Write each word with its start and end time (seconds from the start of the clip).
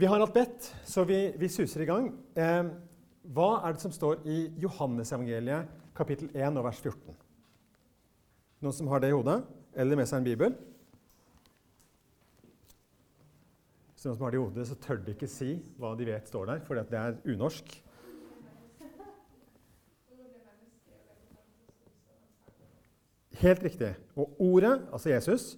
Vi 0.00 0.08
har 0.08 0.22
hatt 0.22 0.32
bedt, 0.32 0.66
så 0.88 1.02
vi, 1.04 1.16
vi 1.36 1.48
suser 1.52 1.82
i 1.84 1.86
gang. 1.88 2.06
Eh, 2.32 2.68
hva 3.36 3.48
er 3.66 3.74
det 3.74 3.82
som 3.82 3.92
står 3.92 4.22
i 4.24 4.36
Johannesevangeliet 4.62 5.68
kapittel 5.98 6.30
1 6.32 6.56
og 6.56 6.64
vers 6.64 6.80
14? 6.80 7.18
Noen 8.64 8.78
som 8.78 8.88
har 8.88 9.04
det 9.04 9.10
i 9.10 9.16
hodet? 9.18 9.42
Eller 9.76 10.00
med 10.00 10.08
seg 10.08 10.22
en 10.22 10.30
bibel? 10.30 10.56
Så 13.92 14.08
noen 14.08 14.16
som 14.16 14.24
har 14.24 14.32
det 14.32 14.40
i 14.40 14.42
hodet, 14.46 14.66
så 14.72 14.80
tør 14.80 15.04
de 15.04 15.18
ikke 15.18 15.28
si 15.28 15.52
hva 15.76 15.92
de 16.00 16.08
vet 16.08 16.32
står 16.32 16.48
der, 16.54 16.64
for 16.64 16.80
det 16.80 16.96
er 17.04 17.20
unorsk. 17.28 17.76
Helt 23.44 23.66
riktig. 23.68 23.96
Og 24.16 24.46
ordet, 24.48 24.78
altså 24.88 25.12
Jesus, 25.12 25.50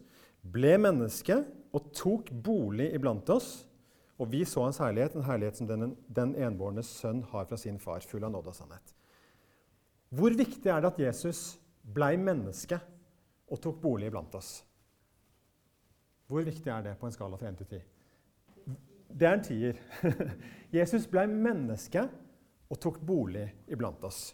ble 0.42 0.80
menneske 0.82 1.44
og 1.70 1.92
tok 1.94 2.34
bolig 2.42 2.90
iblant 2.98 3.30
oss. 3.30 3.60
Og 4.22 4.28
vi 4.30 4.44
så 4.46 4.62
hans 4.62 4.78
herlighet, 4.78 5.16
en 5.18 5.26
herlighet 5.26 5.58
som 5.58 5.66
den, 5.66 5.96
den 6.06 6.34
enbårne 6.38 6.84
sønn 6.86 7.24
har 7.32 7.48
fra 7.50 7.58
sin 7.58 7.80
far, 7.82 8.04
full 8.06 8.22
av 8.22 8.30
nåde 8.30 8.52
og 8.52 8.54
sannhet. 8.54 8.94
Hvor 10.14 10.34
viktig 10.36 10.70
er 10.70 10.82
det 10.84 10.92
at 10.92 11.00
Jesus 11.00 11.40
blei 11.82 12.14
menneske 12.20 12.78
og 13.50 13.58
tok 13.64 13.80
bolig 13.82 14.12
iblant 14.12 14.34
oss? 14.38 14.60
Hvor 16.30 16.44
viktig 16.46 16.70
er 16.70 16.84
det 16.86 16.94
på 17.00 17.08
en 17.08 17.14
skala 17.14 17.40
fra 17.40 17.50
1 17.50 17.58
til 17.64 17.80
10? 17.80 17.80
Det 19.12 19.28
er 19.28 19.34
en 19.36 19.44
tier. 19.44 19.80
Jesus 20.78 21.08
blei 21.10 21.26
menneske 21.28 22.06
og 22.70 22.78
tok 22.80 23.00
bolig 23.04 23.48
iblant 23.68 24.04
oss. 24.06 24.30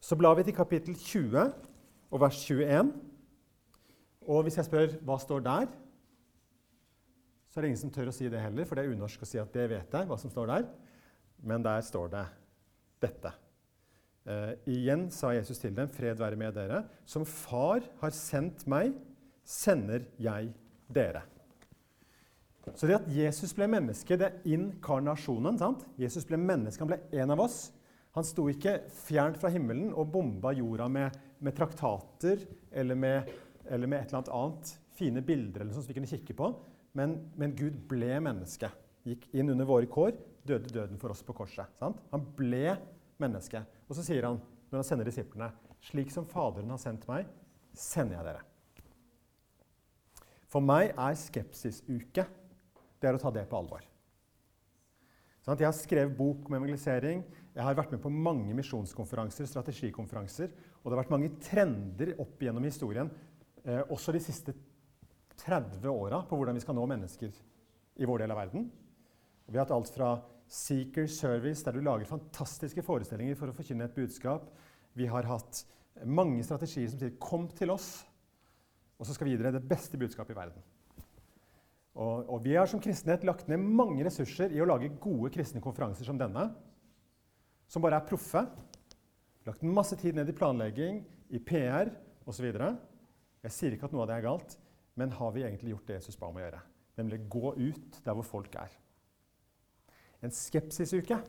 Så 0.00 0.16
blar 0.16 0.38
vi 0.38 0.46
til 0.46 0.56
kapittel 0.56 0.96
20 0.96 1.44
og 2.10 2.22
vers 2.22 2.40
21. 2.48 2.94
Og 4.26 4.42
hvis 4.46 4.56
jeg 4.58 4.66
spør 4.70 4.96
hva 5.06 5.18
står 5.22 5.44
der, 5.44 5.68
så 7.56 7.60
er 7.60 7.64
det 7.64 7.68
ingen 7.70 7.80
som 7.86 7.92
tør 7.94 8.10
å 8.10 8.12
si 8.12 8.26
det 8.28 8.36
heller, 8.36 8.66
for 8.68 8.76
det 8.76 8.82
er 8.84 8.92
unorsk 8.92 9.22
å 9.24 9.26
si 9.30 9.38
at 9.40 9.54
det 9.56 9.62
vet 9.70 9.94
jeg, 9.96 10.06
hva 10.10 10.16
som 10.20 10.28
står 10.28 10.50
der. 10.50 10.66
Men 11.48 11.62
der 11.64 11.80
står 11.86 12.10
det 12.12 12.24
dette. 13.00 13.30
Uh, 14.28 14.52
igjen 14.68 15.06
sa 15.08 15.30
Jesus 15.32 15.62
til 15.62 15.72
dem, 15.72 15.88
'Fred 15.88 16.20
være 16.20 16.36
med 16.36 16.52
dere.' 16.52 16.82
'Som 17.08 17.24
Far 17.24 17.80
har 18.02 18.12
sendt 18.12 18.66
meg, 18.68 18.92
sender 19.40 20.04
jeg 20.20 20.52
dere.' 20.92 21.24
Så 22.76 22.84
det 22.84 22.98
at 22.98 23.08
Jesus 23.08 23.56
ble 23.56 23.70
menneske, 23.72 24.20
det 24.20 24.28
er 24.28 24.52
inkarnasjonen. 24.52 25.56
sant? 25.56 25.88
Jesus 25.96 26.28
ble 26.28 26.36
menneske, 26.36 26.84
han 26.84 26.92
ble 26.92 27.22
en 27.22 27.30
av 27.30 27.40
oss. 27.40 27.72
Han 28.12 28.24
sto 28.24 28.50
ikke 28.52 28.82
fjernt 28.92 29.40
fra 29.40 29.48
himmelen 29.48 29.94
og 29.94 30.12
bomba 30.12 30.52
jorda 30.52 30.92
med, 30.92 31.16
med 31.40 31.56
traktater 31.56 32.44
eller 32.70 32.94
med, 32.94 33.32
eller 33.64 33.86
med, 33.86 34.02
et 34.02 34.12
eller 34.12 34.18
annet 34.18 34.34
annet, 34.44 34.78
fine 34.92 35.22
bilder 35.22 35.62
eller 35.62 35.72
sånt 35.72 35.88
som 35.88 35.94
vi 35.94 36.02
kunne 36.02 36.12
kikke 36.12 36.36
på. 36.36 36.52
Men, 36.96 37.16
men, 37.36 37.54
Gud 37.56 37.76
ble 37.90 38.16
menneske. 38.24 38.70
Gikk 39.06 39.28
inn 39.36 39.52
under 39.52 39.68
våre 39.68 39.88
kår, 39.90 40.16
døde 40.46 40.72
døden 40.72 41.00
for 41.00 41.12
oss 41.12 41.22
på 41.26 41.34
korset. 41.36 41.68
Sant? 41.78 42.00
Han 42.12 42.24
ble 42.38 42.76
menneske. 43.22 43.60
Og 43.86 43.98
så 43.98 44.04
sier 44.06 44.26
han, 44.26 44.40
når 44.70 44.80
han 44.80 44.88
sender 44.88 45.08
disiplene, 45.08 45.50
slik 45.84 46.10
som 46.14 46.26
Faderen 46.30 46.72
har 46.72 46.80
sendt 46.82 47.04
meg, 47.10 47.28
sender 47.76 48.18
jeg 48.18 48.28
dere. 48.30 48.44
For 50.50 50.64
meg 50.64 50.94
er 50.94 51.18
skepsisuke 51.20 52.24
det 52.96 53.08
er 53.08 53.18
å 53.18 53.20
ta 53.20 53.32
det 53.34 53.44
på 53.50 53.58
alvor. 53.58 53.84
Sånn 55.44 55.60
jeg 55.60 55.68
har 55.68 55.76
skrevet 55.76 56.16
bok 56.16 56.48
om 56.48 56.56
evangelisering. 56.58 57.20
Jeg 57.54 57.62
har 57.62 57.76
vært 57.78 57.92
med 57.94 58.00
på 58.02 58.10
mange 58.10 58.54
misjonskonferanser, 58.56 59.46
strategikonferanser. 59.46 60.50
Og 60.80 60.88
det 60.88 60.96
har 60.96 61.02
vært 61.04 61.12
mange 61.12 61.34
trender 61.44 62.16
opp 62.22 62.42
gjennom 62.42 62.66
historien, 62.66 63.10
eh, 63.64 63.82
også 63.92 64.16
de 64.16 64.22
siste 64.24 64.54
30 65.42 65.88
åra 65.90 66.22
på 66.26 66.38
hvordan 66.38 66.56
vi 66.56 66.64
skal 66.64 66.76
nå 66.78 66.86
mennesker 66.90 67.34
i 67.96 68.08
vår 68.08 68.24
del 68.24 68.34
av 68.34 68.40
verden. 68.40 68.66
Og 69.46 69.52
vi 69.52 69.58
har 69.58 69.66
hatt 69.66 69.74
alt 69.76 69.92
fra 69.94 70.10
Seeker 70.48 71.08
Service, 71.10 71.64
der 71.66 71.76
du 71.76 71.82
lager 71.84 72.08
fantastiske 72.08 72.84
forestillinger 72.86 73.38
for 73.38 73.50
å 73.50 73.56
forkynne 73.56 73.88
et 73.88 73.96
budskap. 73.96 74.48
Vi 74.96 75.08
har 75.10 75.26
hatt 75.28 75.64
mange 76.04 76.44
strategier 76.44 76.88
som 76.90 76.98
sier 76.98 77.16
'kom 77.18 77.48
til 77.48 77.70
oss', 77.70 78.04
og 78.98 79.06
så 79.06 79.14
skal 79.14 79.26
vi 79.26 79.30
gi 79.32 79.42
dere 79.42 79.52
det 79.52 79.68
beste 79.68 79.98
budskapet 79.98 80.30
i 80.30 80.38
verden. 80.38 80.62
Og, 81.96 82.28
og, 82.28 82.44
vi 82.44 82.54
har 82.54 82.66
som 82.66 82.80
kristenhet 82.80 83.24
lagt 83.24 83.48
ned 83.48 83.56
mange 83.56 84.04
ressurser 84.04 84.52
i 84.52 84.60
å 84.60 84.68
lage 84.68 84.92
gode 85.00 85.30
kristne 85.32 85.62
konferanser 85.64 86.04
som 86.04 86.18
denne, 86.18 86.54
som 87.66 87.82
bare 87.82 87.96
er 87.96 88.08
proffe. 88.08 88.46
Lagt 89.46 89.62
masse 89.62 89.96
tid 89.96 90.14
ned 90.14 90.28
i 90.28 90.36
planlegging, 90.36 91.04
i 91.30 91.38
PR 91.38 91.88
osv. 92.26 92.44
Jeg 93.42 93.54
sier 93.54 93.72
ikke 93.72 93.88
at 93.88 93.92
noe 93.92 94.04
av 94.04 94.10
det 94.10 94.18
er 94.18 94.26
galt, 94.26 94.58
men 94.96 95.12
har 95.12 95.32
vi 95.32 95.44
egentlig 95.44 95.74
gjort 95.74 95.88
det 95.88 95.98
Jesus 96.00 96.18
ba 96.18 96.30
om 96.30 96.38
å 96.38 96.44
gjøre? 96.44 96.60
Nemlig 96.96 97.24
gå 97.30 97.52
ut 97.58 97.98
der 98.04 98.16
hvor 98.16 98.26
folk 98.26 98.54
er. 98.60 98.72
En 100.24 100.32
skepsisuke 100.32 101.20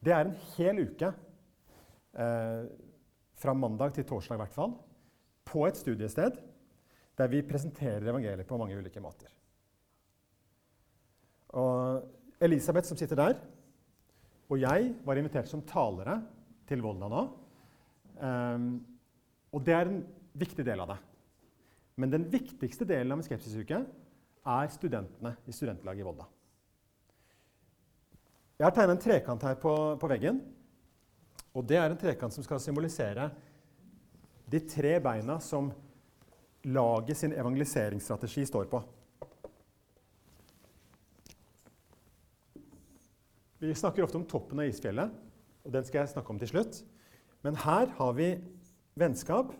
det 0.00 0.12
er 0.16 0.24
en 0.24 0.36
hel 0.56 0.80
uke, 0.88 1.10
eh, 2.16 2.62
fra 3.40 3.52
mandag 3.56 3.92
til 3.94 4.06
torsdag 4.08 4.38
i 4.38 4.40
hvert 4.42 4.54
fall, 4.54 4.72
på 5.44 5.66
et 5.66 5.76
studiested 5.76 6.38
der 7.18 7.28
vi 7.28 7.42
presenterer 7.44 8.08
evangeliet 8.08 8.48
på 8.48 8.56
mange 8.56 8.78
ulike 8.78 9.00
måter. 9.00 9.28
Og 11.60 12.40
Elisabeth, 12.40 12.88
som 12.88 12.96
sitter 12.96 13.16
der, 13.16 13.34
og 14.48 14.60
jeg 14.60 14.94
var 15.04 15.18
invitert 15.20 15.48
som 15.48 15.62
talere 15.62 16.16
til 16.66 16.80
Volda 16.82 17.08
nå. 17.10 17.22
Um, 18.20 18.70
og 19.52 19.64
det 19.66 19.74
er 19.74 19.88
en 19.88 20.00
viktig 20.34 20.64
del 20.64 20.80
av 20.80 20.94
det. 20.94 20.96
Men 22.00 22.12
den 22.12 22.24
viktigste 22.32 22.86
delen 22.88 23.12
av 23.12 23.20
en 23.20 23.26
skepsisuke 23.26 23.82
er 24.50 24.70
studentene 24.72 25.34
i 25.44 25.52
studentlaget 25.52 26.00
i 26.00 26.06
Volda. 26.06 26.24
Jeg 28.60 28.66
har 28.66 28.74
tegna 28.76 28.96
en 28.96 29.00
trekant 29.00 29.44
her 29.44 29.58
på, 29.60 29.74
på, 30.00 30.08
veggen. 30.08 30.40
Og 31.56 31.64
det 31.66 31.76
er 31.80 31.90
en 31.90 32.00
trekant 32.00 32.32
som 32.32 32.44
skal 32.44 32.60
symbolisere 32.62 33.30
de 34.50 34.60
tre 34.68 34.96
beina 35.02 35.38
som 35.44 35.70
laget 36.68 37.20
sin 37.20 37.32
evangeliseringsstrategi 37.32 38.44
står 38.48 38.68
på. 38.72 38.82
Vi 43.60 43.74
snakker 43.76 44.04
ofte 44.04 44.16
om 44.16 44.28
toppen 44.28 44.60
av 44.60 44.68
isfjellet, 44.68 45.16
og 45.64 45.72
den 45.72 45.84
skal 45.84 46.02
jeg 46.02 46.14
snakke 46.14 46.32
om 46.32 46.40
til 46.40 46.52
slutt. 46.52 46.80
Men 47.44 47.58
her 47.60 47.92
har 47.96 48.14
vi 48.16 48.30
vennskap 49.00 49.52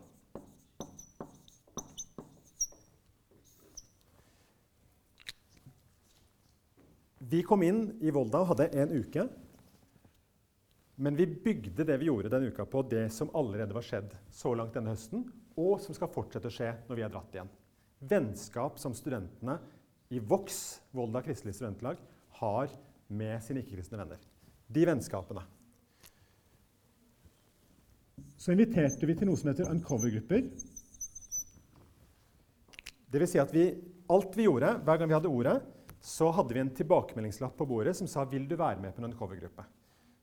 Vi 7.30 7.42
kom 7.46 7.62
inn 7.62 7.84
i 8.02 8.10
Volda 8.10 8.40
og 8.42 8.48
hadde 8.50 8.72
en 8.82 8.90
uke. 8.90 9.28
Men 10.98 11.14
vi 11.14 11.28
bygde 11.30 11.84
det 11.86 11.98
vi 12.00 12.08
gjorde 12.08 12.32
den 12.32 12.48
uka 12.50 12.66
på 12.66 12.82
det 12.90 13.04
som 13.14 13.30
allerede 13.38 13.76
var 13.76 13.86
skjedd 13.86 14.16
så 14.34 14.50
langt 14.58 14.74
denne 14.74 14.90
høsten, 14.90 15.22
og 15.54 15.78
som 15.84 15.94
skal 15.94 16.10
fortsette 16.10 16.50
å 16.50 16.56
skje 16.56 16.72
når 16.88 16.98
vi 16.98 17.04
er 17.06 17.14
dratt 17.14 17.36
igjen. 17.36 17.52
Vennskap 18.10 18.82
som 18.82 18.96
studentene 18.98 19.60
i 20.10 20.18
Vox, 20.18 20.80
Volda 20.90 21.22
kristelige 21.22 21.60
studentlag, 21.60 22.02
har 22.42 22.74
med 23.06 23.46
sine 23.46 23.62
ikke-kristne 23.62 24.02
venner. 24.02 24.20
De 24.66 24.90
vennskapene. 24.90 25.46
Så 28.40 28.56
inviterte 28.56 29.06
vi 29.06 29.14
til 29.14 29.30
noe 29.30 29.38
som 29.38 29.52
heter 29.52 29.70
uncover-grupper. 29.70 30.48
Det 33.10 33.22
vil 33.22 33.30
si 33.30 33.38
at 33.38 33.54
vi, 33.54 33.68
alt 34.10 34.34
vi 34.34 34.50
gjorde 34.50 34.80
hver 34.82 34.98
gang 34.98 35.10
vi 35.12 35.20
hadde 35.20 35.30
ordet, 35.30 35.60
så 36.00 36.30
hadde 36.32 36.56
vi 36.56 36.60
en 36.62 36.72
tilbakemeldingslapp 36.74 37.56
på 37.58 37.66
bordet 37.68 37.96
som 37.96 38.06
sa 38.08 38.24
'Vil 38.24 38.48
du 38.48 38.56
være 38.56 38.80
med 38.80 38.94
på 38.94 39.04
en 39.04 39.12
covergruppe?' 39.12 39.64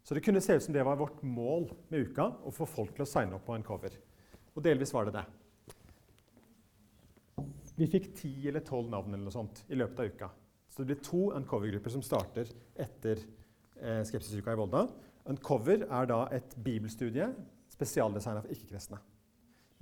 Så 0.04 0.14
det 0.14 0.24
kunne 0.24 0.42
se 0.42 0.56
ut 0.56 0.64
som 0.64 0.74
det 0.74 0.84
var 0.84 0.96
vårt 0.96 1.24
mål 1.24 1.68
med 1.90 2.08
uka, 2.08 2.32
å 2.46 2.52
få 2.52 2.66
folk 2.66 2.96
til 2.96 3.04
å 3.04 3.06
signe 3.06 3.36
opp 3.36 3.46
på 3.46 3.56
en 3.56 3.64
cover. 3.64 3.92
Og 4.56 4.64
delvis 4.64 4.94
var 4.94 5.06
det 5.06 5.14
det. 5.14 5.26
Vi 7.76 7.88
fikk 7.88 8.16
ti 8.16 8.48
eller 8.48 8.64
tolv 8.66 8.90
navn 8.90 9.14
eller 9.14 9.26
noe 9.28 9.36
sånt 9.36 9.66
i 9.68 9.76
løpet 9.76 10.00
av 10.00 10.06
uka. 10.06 10.30
Så 10.70 10.82
det 10.82 10.86
blir 10.86 11.04
to 11.04 11.32
uncover-grupper 11.36 11.90
som 11.90 12.02
starter 12.02 12.48
etter 12.76 13.20
eh, 13.82 14.02
Skepsisuka 14.08 14.56
i 14.56 14.56
Volda. 14.56 14.88
Uncover 15.28 15.84
er 15.84 16.10
da 16.10 16.24
et 16.32 16.56
bibelstudie 16.56 17.28
spesialdesigna 17.70 18.42
for 18.42 18.56
ikke-kristne. 18.56 18.98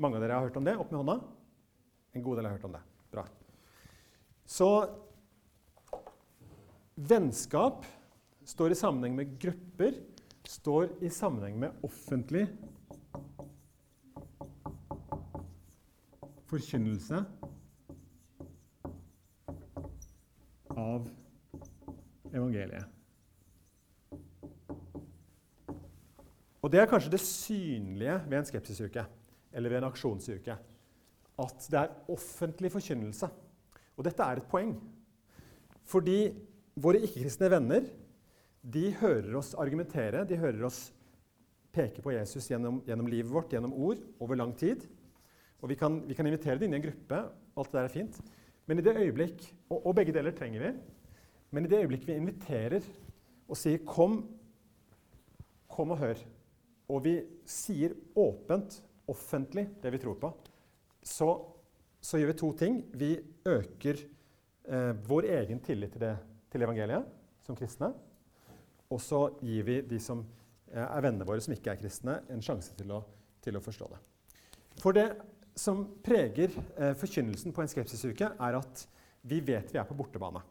Mange 0.01 0.17
av 0.17 0.25
dere 0.25 0.39
har 0.39 0.49
hørt 0.49 0.57
om 0.57 0.65
det? 0.65 0.75
Opp 0.75 0.89
med 0.91 1.03
hånda. 1.03 1.19
En 2.15 2.25
god 2.25 2.39
del 2.39 2.49
har 2.49 2.57
hørt 2.57 2.65
om 2.65 2.73
det. 2.75 2.81
Bra. 3.13 3.27
Så 4.45 4.69
Vennskap 6.95 7.83
står 8.47 8.71
i 8.71 8.75
sammenheng 8.79 9.15
med 9.17 9.33
grupper, 9.39 9.97
står 10.47 10.93
i 11.03 11.09
sammenheng 11.11 11.57
med 11.59 11.83
offentlig 11.83 12.45
forkynnelse 16.47 17.19
av 20.71 21.09
evangeliet. 22.31 22.87
Og 26.63 26.71
Det 26.71 26.79
er 26.81 26.89
kanskje 26.89 27.11
det 27.13 27.21
synlige 27.21 28.15
ved 28.25 28.39
en 28.39 28.47
skepsisuke 28.47 29.03
eller 29.51 29.69
ved 29.69 29.83
en 29.83 29.91
aksjonsuke. 29.91 30.55
At 31.43 31.67
det 31.69 31.77
er 31.77 31.93
offentlig 32.09 32.71
forkynnelse. 32.71 33.27
Og 33.99 34.07
dette 34.07 34.23
er 34.23 34.39
et 34.39 34.47
poeng. 34.49 34.73
Fordi 35.85 36.33
våre 36.75 37.01
ikke-kristne 37.03 37.49
venner 37.51 37.87
de 38.65 38.89
hører 38.99 39.35
oss 39.37 39.53
argumentere, 39.61 40.25
de 40.27 40.37
hører 40.41 40.65
oss 40.67 40.89
peke 41.75 42.01
på 42.03 42.13
Jesus 42.15 42.47
gjennom, 42.49 42.79
gjennom, 42.87 43.09
livet 43.11 43.31
vårt, 43.31 43.53
gjennom 43.53 43.73
ord, 43.73 44.01
over 44.23 44.39
lang 44.39 44.53
tid. 44.57 44.85
Og 45.61 45.69
vi 45.71 45.77
kan, 45.79 45.99
vi 46.07 46.15
kan 46.17 46.27
invitere 46.27 46.57
dem 46.59 46.69
inn 46.69 46.77
i 46.77 46.79
en 46.79 46.87
gruppe. 46.87 47.21
Alt 47.55 47.71
det 47.71 47.79
der 47.79 47.89
er 47.89 47.93
fint. 47.93 48.19
Men 48.65 48.79
i 48.79 48.85
det 48.85 48.95
øyeblikk, 48.97 49.43
og, 49.69 49.77
og 49.85 49.95
begge 49.99 50.15
deler 50.15 50.33
trenger 50.35 50.63
vi, 50.63 50.71
men 51.53 51.67
i 51.67 51.69
det 51.71 51.83
øyeblikk 51.83 52.07
vi 52.07 52.17
inviterer 52.17 52.85
og 53.45 53.57
sier 53.59 53.83
'kom, 53.85 54.23
kom 55.69 55.91
og 55.93 55.99
hør', 55.99 56.23
og 56.89 57.03
vi 57.05 57.21
sier 57.45 57.93
åpent, 58.15 58.81
offentlig, 59.07 59.69
det 59.83 59.91
vi 59.93 60.01
tror 60.01 60.17
på, 60.17 60.31
så, 61.03 61.29
så 62.01 62.17
gjør 62.17 62.31
vi 62.31 62.37
to 62.39 62.51
ting. 62.57 62.81
Vi 62.93 63.19
øker 63.45 64.01
eh, 64.65 64.93
vår 65.07 65.29
egen 65.29 65.59
tillit 65.59 65.91
til, 65.93 66.01
det, 66.01 66.17
til 66.55 66.65
evangeliet 66.65 67.05
som 67.45 67.57
kristne. 67.59 67.91
Og 68.89 69.01
så 69.03 69.27
gir 69.43 69.67
vi 69.67 69.79
de 69.83 69.99
som 70.01 70.23
eh, 70.71 70.81
er 70.81 71.03
vennene 71.03 71.27
våre 71.27 71.43
som 71.43 71.53
ikke 71.55 71.73
er 71.73 71.81
kristne, 71.81 72.21
en 72.31 72.43
sjanse 72.43 72.75
til 72.79 72.95
å, 72.95 73.03
til 73.43 73.59
å 73.59 73.63
forstå 73.63 73.91
det. 73.91 74.01
For 74.81 74.95
det 74.95 75.09
som 75.59 75.85
preger 76.03 76.51
eh, 76.75 76.93
forkynnelsen 76.99 77.55
på 77.55 77.63
en 77.63 77.71
skepsisuke, 77.71 78.31
er 78.35 78.59
at 78.59 78.85
vi 79.25 79.39
vet 79.43 79.71
vi 79.73 79.79
er 79.81 79.87
på 79.87 79.97
bortebane. 79.97 80.43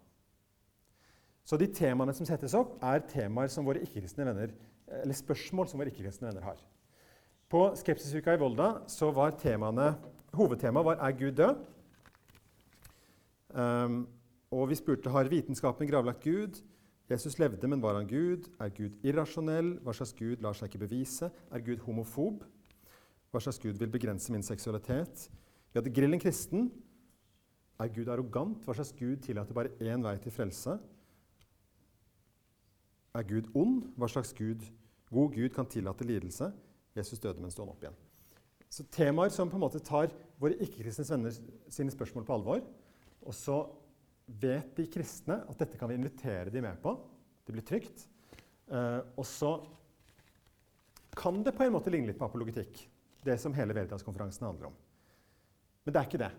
Så 1.45 1.59
de 1.61 1.69
temaene 1.69 2.15
som 2.17 2.27
settes 2.27 2.57
opp, 2.57 2.79
er 2.83 3.05
temaer 3.11 3.51
som 3.53 3.67
våre 3.69 3.83
ikke-kristne 3.85 4.25
venner 4.27 4.55
eller 5.03 5.17
spørsmål 5.17 5.69
som 5.69 5.81
våre 5.81 5.93
ikke-kristne 5.93 6.31
venner 6.31 6.45
har. 6.47 6.61
På 7.53 7.69
Skepsisuka 7.77 8.35
i 8.35 8.41
Volda 8.41 8.71
så 8.91 9.11
var 9.15 9.37
temaene, 9.41 9.93
hovedtemaet 10.35 10.87
var 10.87 10.97
'Er 10.97 11.17
Gud 11.19 11.37
død?' 11.37 11.71
Um, 13.55 14.09
og 14.55 14.71
vi 14.71 14.79
spurte 14.79 15.11
har 15.11 15.31
vitenskapen 15.31 15.89
gravlagt 15.91 16.23
Gud. 16.23 16.61
Jesus 17.11 17.39
levde, 17.39 17.69
men 17.69 17.83
var 17.83 17.99
han 17.99 18.07
Gud? 18.09 18.47
Er 18.63 18.71
Gud 18.73 18.95
irrasjonell? 19.05 19.75
Hva 19.83 19.93
slags 19.97 20.15
Gud 20.17 20.45
lar 20.45 20.55
seg 20.57 20.71
ikke 20.71 20.85
bevise? 20.87 21.29
Er 21.51 21.65
Gud 21.65 21.83
homofob? 21.85 22.45
Hva 23.35 23.43
slags 23.43 23.59
Gud 23.61 23.81
vil 23.81 23.91
begrense 23.93 24.33
min 24.33 24.47
seksualitet? 24.47 25.27
Vi 25.73 25.81
hadde 25.81 25.93
Grillen 25.93 26.23
kristen. 26.23 26.71
Er 27.83 27.91
Gud 27.91 28.09
arrogant? 28.09 28.63
Hva 28.65 28.77
slags 28.79 28.95
Gud 28.97 29.25
tillater 29.27 29.57
bare 29.57 29.75
én 29.83 30.07
vei 30.07 30.15
til 30.23 30.33
frelse? 30.33 30.79
Er 33.15 33.27
Gud 33.27 33.51
ond? 33.59 33.83
Hva 33.99 34.09
slags 34.11 34.33
Gud, 34.39 34.63
god 35.11 35.35
Gud 35.35 35.51
kan 35.55 35.67
tillate 35.67 36.07
lidelse? 36.07 36.53
Jesus 36.95 37.19
døde, 37.19 37.43
men 37.43 37.51
sto 37.51 37.67
han 37.67 37.75
opp 37.75 37.83
igjen. 37.83 37.99
Så 38.71 38.87
Temaer 38.91 39.35
som 39.35 39.51
på 39.51 39.59
en 39.59 39.67
måte 39.67 39.83
tar 39.83 40.15
våre 40.41 40.57
ikke-kristne 40.63 41.05
venner 41.11 41.35
sine 41.71 41.93
spørsmål 41.95 42.25
på 42.27 42.39
alvor. 42.39 42.63
Og 43.23 43.35
så 43.35 43.65
vet 44.27 44.73
de 44.77 44.87
kristne 44.91 45.41
at 45.45 45.61
dette 45.61 45.79
kan 45.81 45.91
vi 45.91 45.99
invitere 45.99 46.53
de 46.53 46.63
med 46.65 46.81
på. 46.83 46.95
Det 47.45 47.55
blir 47.55 47.67
trygt. 47.67 48.07
Eh, 48.73 49.01
og 49.17 49.27
så 49.29 49.57
kan 51.15 51.43
det 51.45 51.55
på 51.55 51.67
en 51.67 51.75
måte 51.77 51.93
ligne 51.93 52.11
litt 52.11 52.19
på 52.19 52.27
apologetikk, 52.27 52.81
det 53.25 53.37
som 53.41 53.55
hele 53.55 53.77
Veritas-konferansen 53.77 54.49
handler 54.49 54.71
om. 54.73 54.79
Men 55.85 55.95
det 55.95 56.01
er 56.01 56.09
ikke 56.09 56.23
det. 56.25 56.33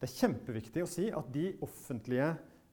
Det 0.00 0.08
er 0.08 0.18
kjempeviktig 0.20 0.84
å 0.84 0.88
si 0.88 1.08
at 1.12 1.26
de 1.34 1.50
offentlige 1.66 2.30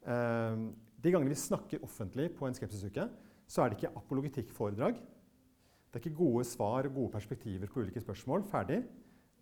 eh, 0.07 0.67
de 0.97 1.13
gangene 1.13 1.33
vi 1.33 1.39
snakker 1.39 1.83
offentlig 1.85 2.31
på 2.37 2.47
en 2.47 2.55
skepsisuke, 2.57 3.05
så 3.47 3.63
er 3.63 3.69
det 3.69 3.77
ikke 3.77 3.97
apologitikkforedrag. 3.99 4.97
Det 4.97 5.99
er 5.99 6.03
ikke 6.03 6.19
gode 6.19 6.45
svar 6.49 6.87
og 6.87 6.95
gode 6.95 7.13
perspektiver 7.13 7.69
på 7.71 7.83
ulike 7.83 8.01
spørsmål. 8.03 8.43
Ferdig. 8.49 8.81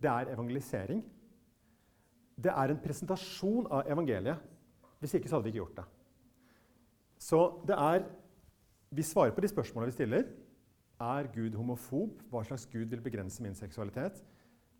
Det 0.02 0.10
er 0.10 0.30
evangelisering. 0.34 1.00
Det 2.36 2.52
er 2.52 2.70
en 2.70 2.82
presentasjon 2.84 3.66
av 3.72 3.88
evangeliet. 3.90 4.44
Hvis 5.06 5.20
ikke 5.20 5.30
så 5.30 5.36
hadde 5.36 5.46
vi 5.46 5.52
ikke 5.54 5.62
gjort 5.62 5.76
det. 5.76 5.84
Så 7.22 7.40
det 7.66 7.76
er 7.78 8.08
Vi 8.90 9.02
svarer 9.02 9.34
på 9.34 9.40
de 9.40 9.48
spørsmålene 9.48 9.90
vi 9.90 9.94
stiller. 9.94 10.24
Er 11.00 11.28
Gud 11.34 11.54
homofob? 11.54 12.22
Hva 12.30 12.42
slags 12.46 12.66
Gud 12.66 12.86
vil 12.90 13.02
begrense 13.02 13.42
min 13.42 13.54
seksualitet? 13.54 14.22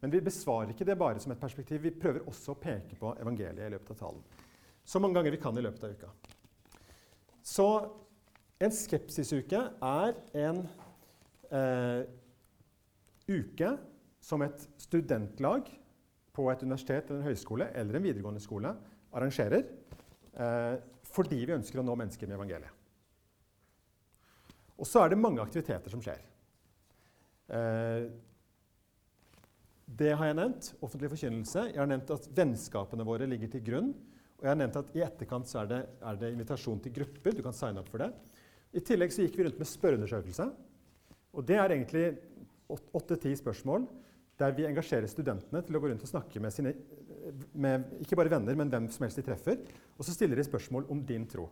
Men 0.01 0.13
vi 0.13 0.21
besvarer 0.21 0.71
ikke 0.71 0.87
det 0.87 0.99
bare 0.99 1.21
som 1.21 1.33
et 1.33 1.41
perspektiv. 1.41 1.83
Vi 1.83 1.91
prøver 1.91 2.27
også 2.27 2.55
å 2.55 2.59
peke 2.59 2.97
på 2.99 3.13
evangeliet 3.21 3.67
i 3.67 3.71
løpet 3.75 3.91
av 3.95 3.99
talen. 4.01 4.23
Så 4.85 4.99
mange 5.03 5.19
ganger 5.19 5.35
vi 5.35 5.41
kan 5.43 5.59
i 5.59 5.65
løpet 5.67 5.85
av 5.85 5.95
uka. 5.95 6.11
Så 7.43 7.69
en 8.61 8.73
skepsisuke 8.73 9.63
er 9.83 10.21
en 10.47 10.63
eh, 11.51 12.03
uke 13.29 13.77
som 14.21 14.43
et 14.43 14.69
studentlag 14.79 15.71
på 16.33 16.51
et 16.51 16.63
universitet 16.63 17.11
eller 17.11 17.21
en 17.23 17.31
høyskole 17.31 17.71
eller 17.75 17.99
en 17.99 18.07
videregående 18.07 18.43
skole 18.43 18.75
arrangerer 19.13 19.67
fordi 20.37 21.39
vi 21.47 21.55
ønsker 21.55 21.81
å 21.81 21.85
nå 21.87 21.95
mennesker 21.97 22.29
med 22.29 22.37
evangeliet. 22.37 22.73
Og 24.77 24.89
så 24.89 25.03
er 25.03 25.13
det 25.13 25.21
mange 25.21 25.41
aktiviteter 25.41 25.93
som 25.93 26.03
skjer. 26.05 26.21
Eh, 27.49 28.09
det 29.87 30.13
har 30.19 30.29
jeg 30.29 30.37
nevnt. 30.37 30.73
Offentlig 30.85 31.13
forkynnelse. 31.15 31.69
Jeg 31.71 31.81
har 31.81 31.89
nevnt 31.89 32.13
at 32.13 32.29
vennskapene 32.37 33.07
våre 33.07 33.29
ligger 33.31 33.53
til 33.53 33.65
grunn. 33.65 33.93
Og 34.37 34.45
jeg 34.45 34.53
har 34.53 34.59
nevnt 34.61 34.81
at 34.81 34.91
I 34.97 35.05
etterkant 35.07 35.53
er 35.57 35.71
det, 35.71 35.83
er 36.11 36.19
det, 36.21 36.33
invitasjon 36.35 36.83
til 36.85 36.97
grupper. 36.99 37.37
Du 37.37 37.45
kan 37.47 37.57
signe 37.57 37.81
opp 37.81 37.89
for 37.93 38.05
det. 38.05 38.11
I 38.77 38.83
tillegg 38.85 39.15
så 39.15 39.25
gikk 39.25 39.39
vi 39.39 39.47
rundt 39.47 39.63
med 39.63 39.71
spørreundersøkelse. 39.71 40.51
Og 41.37 41.47
Det 41.47 41.57
er 41.57 41.73
egentlig 41.73 42.07
åtte-ti 42.69 43.33
spørsmål 43.39 43.87
der 44.37 44.53
vi 44.53 44.67
engasjerer 44.69 45.09
studentene 45.09 45.63
til 45.65 45.79
å 45.79 45.81
gå 45.81 45.89
rundt 45.89 46.03
og 46.05 46.11
snakke 46.11 46.41
med 46.45 46.53
sine 46.53 46.75
med, 47.53 47.87
ikke 48.05 48.19
bare 48.19 48.33
venner, 48.33 48.57
men 48.59 48.71
hvem 48.73 48.89
som 48.93 49.07
helst 49.07 49.21
de 49.21 49.25
treffer. 49.27 49.63
Og 49.97 50.07
så 50.07 50.15
stiller 50.15 50.39
de 50.39 50.47
spørsmål 50.47 50.89
om 50.93 51.03
din 51.07 51.27
tro. 51.31 51.49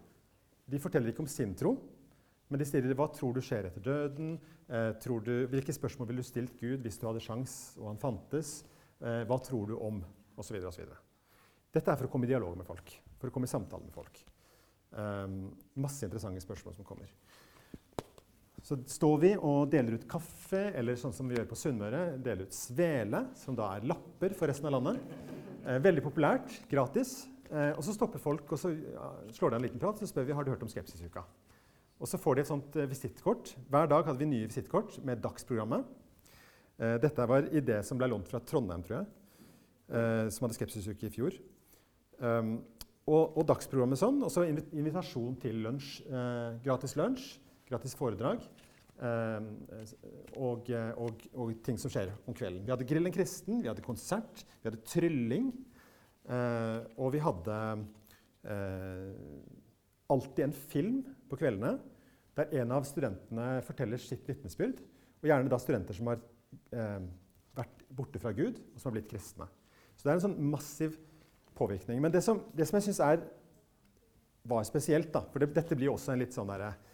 De 0.71 0.81
forteller 0.81 1.12
ikke 1.12 1.25
om 1.25 1.31
sin 1.31 1.55
tro, 1.59 1.75
men 2.49 2.61
de 2.61 2.67
stiller 2.69 2.97
hva 2.97 3.09
tror 3.12 3.35
du 3.37 3.43
skjer 3.44 3.69
etter 3.69 3.85
døden. 3.85 4.37
Eh, 4.69 4.93
du, 5.25 5.35
hvilke 5.53 5.75
spørsmål 5.76 6.11
ville 6.11 6.25
du 6.25 6.29
stilt 6.29 6.55
Gud 6.61 6.85
hvis 6.85 7.00
du 7.00 7.09
hadde 7.09 7.23
sjans 7.25 7.75
og 7.81 7.91
han 7.93 8.00
fantes? 8.00 8.62
Eh, 9.00 9.25
hva 9.29 9.41
tror 9.43 9.73
du 9.73 9.76
om? 9.79 10.03
Og 10.35 10.47
så 10.47 10.56
videre, 10.56 10.73
så 10.75 10.82
videre. 10.82 11.00
Dette 11.75 11.91
er 11.91 11.99
for 11.99 12.09
å 12.09 12.12
komme 12.12 12.27
i 12.27 12.31
dialog 12.31 12.56
med 12.59 12.67
folk, 12.67 12.91
for 13.19 13.31
å 13.31 13.35
komme 13.35 13.49
i 13.49 13.50
samtale 13.50 13.87
med 13.87 13.94
folk. 13.94 14.20
Um, 14.94 15.49
masse 15.82 16.06
interessante 16.06 16.43
spørsmål 16.43 16.77
som 16.77 16.87
kommer. 16.87 17.11
Så 18.65 18.79
står 18.88 19.17
vi 19.20 19.31
og 19.37 19.67
deler 19.73 19.99
ut 19.99 20.06
kaffe, 20.09 20.70
eller 20.79 20.97
sånn 20.97 21.12
som 21.12 21.29
vi 21.29 21.37
gjør 21.37 21.49
på 21.50 21.59
Sunnmøre, 21.59 22.05
deler 22.25 22.47
ut 22.47 22.56
svele, 22.56 23.25
som 23.37 23.59
da 23.59 23.75
er 23.75 23.88
lapper 23.91 24.37
for 24.38 24.49
resten 24.49 24.70
av 24.70 24.79
landet. 24.79 25.03
Eh, 25.64 25.81
veldig 25.81 26.02
populært, 26.05 26.58
gratis. 26.69 27.25
Eh, 27.49 27.72
og 27.72 27.81
så 27.87 27.94
stopper 27.96 28.20
folk 28.20 28.50
og 28.52 28.61
så 28.61 28.72
slår 29.32 29.55
de 29.55 29.58
en 29.58 29.64
liten 29.64 29.81
prat 29.81 30.00
så 30.00 30.08
spør 30.08 30.26
vi 30.28 30.37
har 30.37 30.44
du 30.44 30.50
hørt 30.52 30.64
om 30.64 30.69
Skepsisuka. 30.69 31.22
Og 32.03 32.10
så 32.10 32.19
får 32.20 32.36
de 32.36 32.43
et 32.43 32.50
sånt 32.50 32.77
eh, 32.77 32.89
visittkort. 32.91 33.55
Hver 33.72 33.89
dag 33.89 34.05
hadde 34.05 34.20
vi 34.20 34.29
nye 34.29 34.50
visittkort 34.50 34.98
med 35.05 35.22
dagsprogrammet. 35.24 35.86
Dette 36.74 37.22
var 37.31 37.44
idé 37.55 37.77
som 37.86 38.00
ble 38.00 38.08
lånt 38.10 38.27
fra 38.27 38.41
Trondheim, 38.43 38.81
tror 38.82 38.96
jeg, 38.96 40.31
som 40.34 40.43
hadde 40.43 40.56
Skepsisuke 40.56 41.06
i 41.06 41.10
fjor. 41.15 41.36
Um, 42.19 42.56
og, 43.06 43.36
og, 43.36 43.44
dagsprogrammet 43.46 44.00
sånn. 44.00 44.19
Og 44.27 44.32
så 44.34 44.43
invitasjon 44.48 45.36
til 45.39 45.60
lunsj. 45.62 46.00
Gratis 46.67 46.96
lunsj, 46.98 47.29
gratis 47.70 47.94
foredrag. 47.94 48.43
Eh, 49.05 49.49
og, 50.41 50.70
og, 50.70 51.25
og, 51.34 51.55
ting 51.67 51.79
som 51.81 51.93
skjer 51.93 52.13
om 52.25 52.37
kvelden. 52.37 52.65
Vi 52.65 52.73
hadde 52.73 52.89
Grillen 52.89 53.15
kristen, 53.15 53.61
vi 53.61 53.70
hadde 53.70 53.84
konsert, 53.84 54.44
vi 54.63 54.70
hadde 54.70 54.84
trylling. 54.89 55.51
Eh, 56.25 56.79
og 56.96 57.13
vi 57.13 57.20
hadde 57.20 57.58
eh, 58.49 59.11
alltid 60.15 60.46
en 60.46 60.56
film 60.56 61.03
på 61.29 61.41
kveldene 61.41 61.77
der 62.34 62.55
en 62.63 62.73
av 62.75 62.87
studentene 62.89 63.61
forteller 63.67 64.01
sitt 64.01 64.25
vitnesbyrd. 64.29 64.81
Og 65.23 65.29
gjerne 65.29 65.53
da 65.53 65.61
studenter 65.61 65.96
som 65.96 66.11
har 66.11 66.23
eh, 66.75 67.05
vært 67.55 67.84
borte 67.94 68.20
fra 68.23 68.32
Gud, 68.34 68.58
og 68.73 68.81
som 68.81 68.91
har 68.91 68.99
blitt 68.99 69.13
kristne. 69.13 69.46
Så 69.94 70.06
det 70.06 70.13
er 70.13 70.19
en 70.19 70.27
sånn 70.27 70.41
massiv 70.51 70.96
påvirkning. 71.55 72.01
Men 72.03 72.13
det 72.15 72.25
som, 72.27 72.41
det 72.56 72.67
som 72.67 72.81
jeg 72.81 72.89
syns 72.89 73.03
var 74.44 74.67
spesielt, 74.67 75.13
da, 75.15 75.23
for 75.31 75.41
det, 75.41 75.53
dette 75.56 75.77
blir 75.79 75.89
jo 75.89 75.94
også 75.94 76.13
en 76.13 76.20
litt 76.20 76.34
sånn 76.34 76.51
der, 76.51 76.67
eh, 76.69 76.94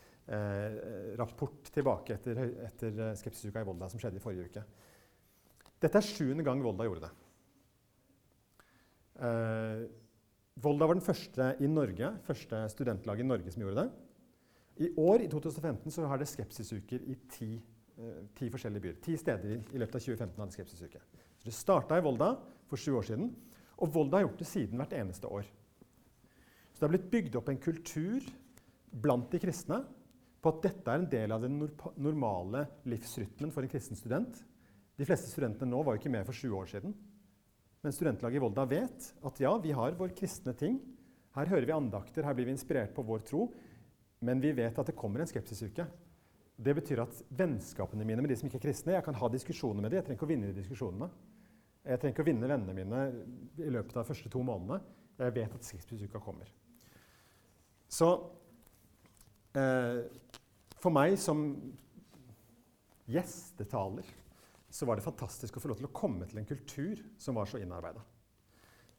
rapport 1.18 1.70
tilbake 1.74 2.14
etter, 2.14 2.38
etter 2.66 3.00
eh, 3.00 3.16
Skepsisuka 3.18 3.62
i 3.62 3.66
Volda, 3.66 3.88
som 3.90 4.00
skjedde 4.00 4.20
i 4.20 4.22
forrige 4.22 4.50
uke. 4.50 4.62
Dette 5.80 5.98
er 5.98 6.06
sjuende 6.06 6.44
gang 6.46 6.62
Volda 6.62 6.86
gjorde 6.86 7.08
det. 7.08 7.12
Eh, 9.26 9.82
Volda 10.60 10.86
var 10.86 10.98
den 10.98 11.04
første 11.04 11.50
i 11.60 11.68
Norge, 11.70 12.12
første 12.26 12.62
studentlaget 12.72 13.24
i 13.24 13.28
Norge 13.28 13.52
som 13.52 13.64
gjorde 13.64 13.84
det. 13.84 13.90
I 14.80 14.88
år, 15.00 15.24
i 15.24 15.28
2015, 15.28 15.92
så 15.92 16.06
har 16.08 16.20
det 16.20 16.28
skepsisuker 16.28 17.04
i 17.04 17.16
ti, 17.32 17.52
eh, 17.98 18.24
ti 18.36 18.48
forskjellige 18.52 18.84
byer. 18.86 18.98
Ti 19.04 19.16
steder 19.20 19.56
i 19.56 19.80
løpet 19.80 19.98
av 19.98 20.04
2015 20.04 20.40
hadde 20.40 20.56
skepsisuke. 20.56 21.00
Så 21.40 21.48
det 21.48 21.56
starta 21.56 21.98
i 21.98 22.04
Volda 22.04 22.34
for 22.68 22.80
sju 22.80 22.94
år 23.00 23.08
siden. 23.08 23.32
Og 23.80 23.92
Volda 23.92 24.18
har 24.18 24.28
gjort 24.28 24.38
det 24.38 24.48
siden 24.48 24.80
hvert 24.80 24.92
eneste 24.92 25.28
år. 25.28 25.48
Så 26.72 26.80
det 26.80 26.86
har 26.86 26.94
blitt 26.94 27.10
bygd 27.12 27.36
opp 27.36 27.48
en 27.48 27.60
kultur 27.60 28.24
blant 28.90 29.30
de 29.32 29.40
kristne 29.40 29.82
på 30.40 30.52
at 30.52 30.62
dette 30.64 30.88
er 30.88 31.02
en 31.02 31.10
del 31.12 31.34
av 31.34 31.44
den 31.44 31.58
normale 32.00 32.64
livsrytmen 32.88 33.52
for 33.52 33.64
en 33.64 33.72
kristen 33.72 33.98
student. 33.98 34.38
De 34.96 35.06
fleste 35.08 35.30
studentene 35.32 35.68
nå 35.68 35.82
var 35.84 35.96
jo 35.96 36.02
ikke 36.02 36.12
med 36.12 36.26
for 36.28 36.36
20 36.36 36.56
år 36.56 36.70
siden. 36.74 36.94
Men 37.80 37.96
studentlaget 37.96 38.40
i 38.40 38.42
Volda 38.42 38.64
vet 38.68 39.10
at 39.24 39.40
ja, 39.40 39.52
vi 39.60 39.72
har 39.76 39.96
vår 39.96 40.12
kristne 40.16 40.52
ting. 40.56 40.78
Her 41.36 41.48
hører 41.48 41.68
vi 41.68 41.76
andakter, 41.76 42.26
her 42.26 42.36
blir 42.36 42.48
vi 42.48 42.56
inspirert 42.56 42.92
på 42.96 43.04
vår 43.06 43.24
tro. 43.28 43.46
Men 44.24 44.40
vi 44.42 44.52
vet 44.56 44.76
at 44.76 44.90
det 44.90 44.96
kommer 44.96 45.22
en 45.22 45.30
skepsisuke. 45.30 45.86
Det 46.60 46.74
betyr 46.76 47.00
at 47.00 47.22
vennskapene 47.32 48.04
mine 48.04 48.20
med 48.20 48.32
de 48.32 48.36
som 48.36 48.48
ikke 48.48 48.58
er 48.60 48.66
kristne 48.66 48.92
Jeg 48.92 49.04
kan 49.06 49.16
ha 49.16 49.28
diskusjoner 49.32 49.80
med 49.80 49.92
dem. 49.92 50.00
Jeg 50.00 50.08
trenger 50.08 50.18
ikke 50.18 50.28
å 50.28 50.32
vinne 50.34 50.50
de 50.50 50.60
diskusjonene. 50.60 51.08
Jeg 51.88 52.00
trenger 52.00 52.16
ikke 52.16 52.24
å 52.26 52.28
vinne 52.28 52.50
vennene 52.50 52.76
mine 52.76 53.04
i 53.64 53.72
løpet 53.72 53.96
av 53.96 54.02
de 54.02 54.10
første 54.10 54.32
to 54.32 54.42
månedene. 54.44 54.80
Jeg 55.20 55.36
vet 55.36 55.56
at 55.56 55.68
skepsisuka 55.68 56.20
kommer. 56.20 56.52
Så 57.88 58.10
for 59.52 60.94
meg 60.94 61.16
som 61.18 61.40
gjestetaler 63.10 64.06
så 64.70 64.86
var 64.86 64.98
det 64.98 65.04
fantastisk 65.04 65.58
å 65.58 65.62
få 65.62 65.72
lov 65.72 65.80
til 65.80 65.88
å 65.88 65.94
komme 65.94 66.28
til 66.30 66.38
en 66.38 66.46
kultur 66.46 67.00
som 67.18 67.34
var 67.38 67.50
så 67.50 67.58
innarbeida 67.58 68.02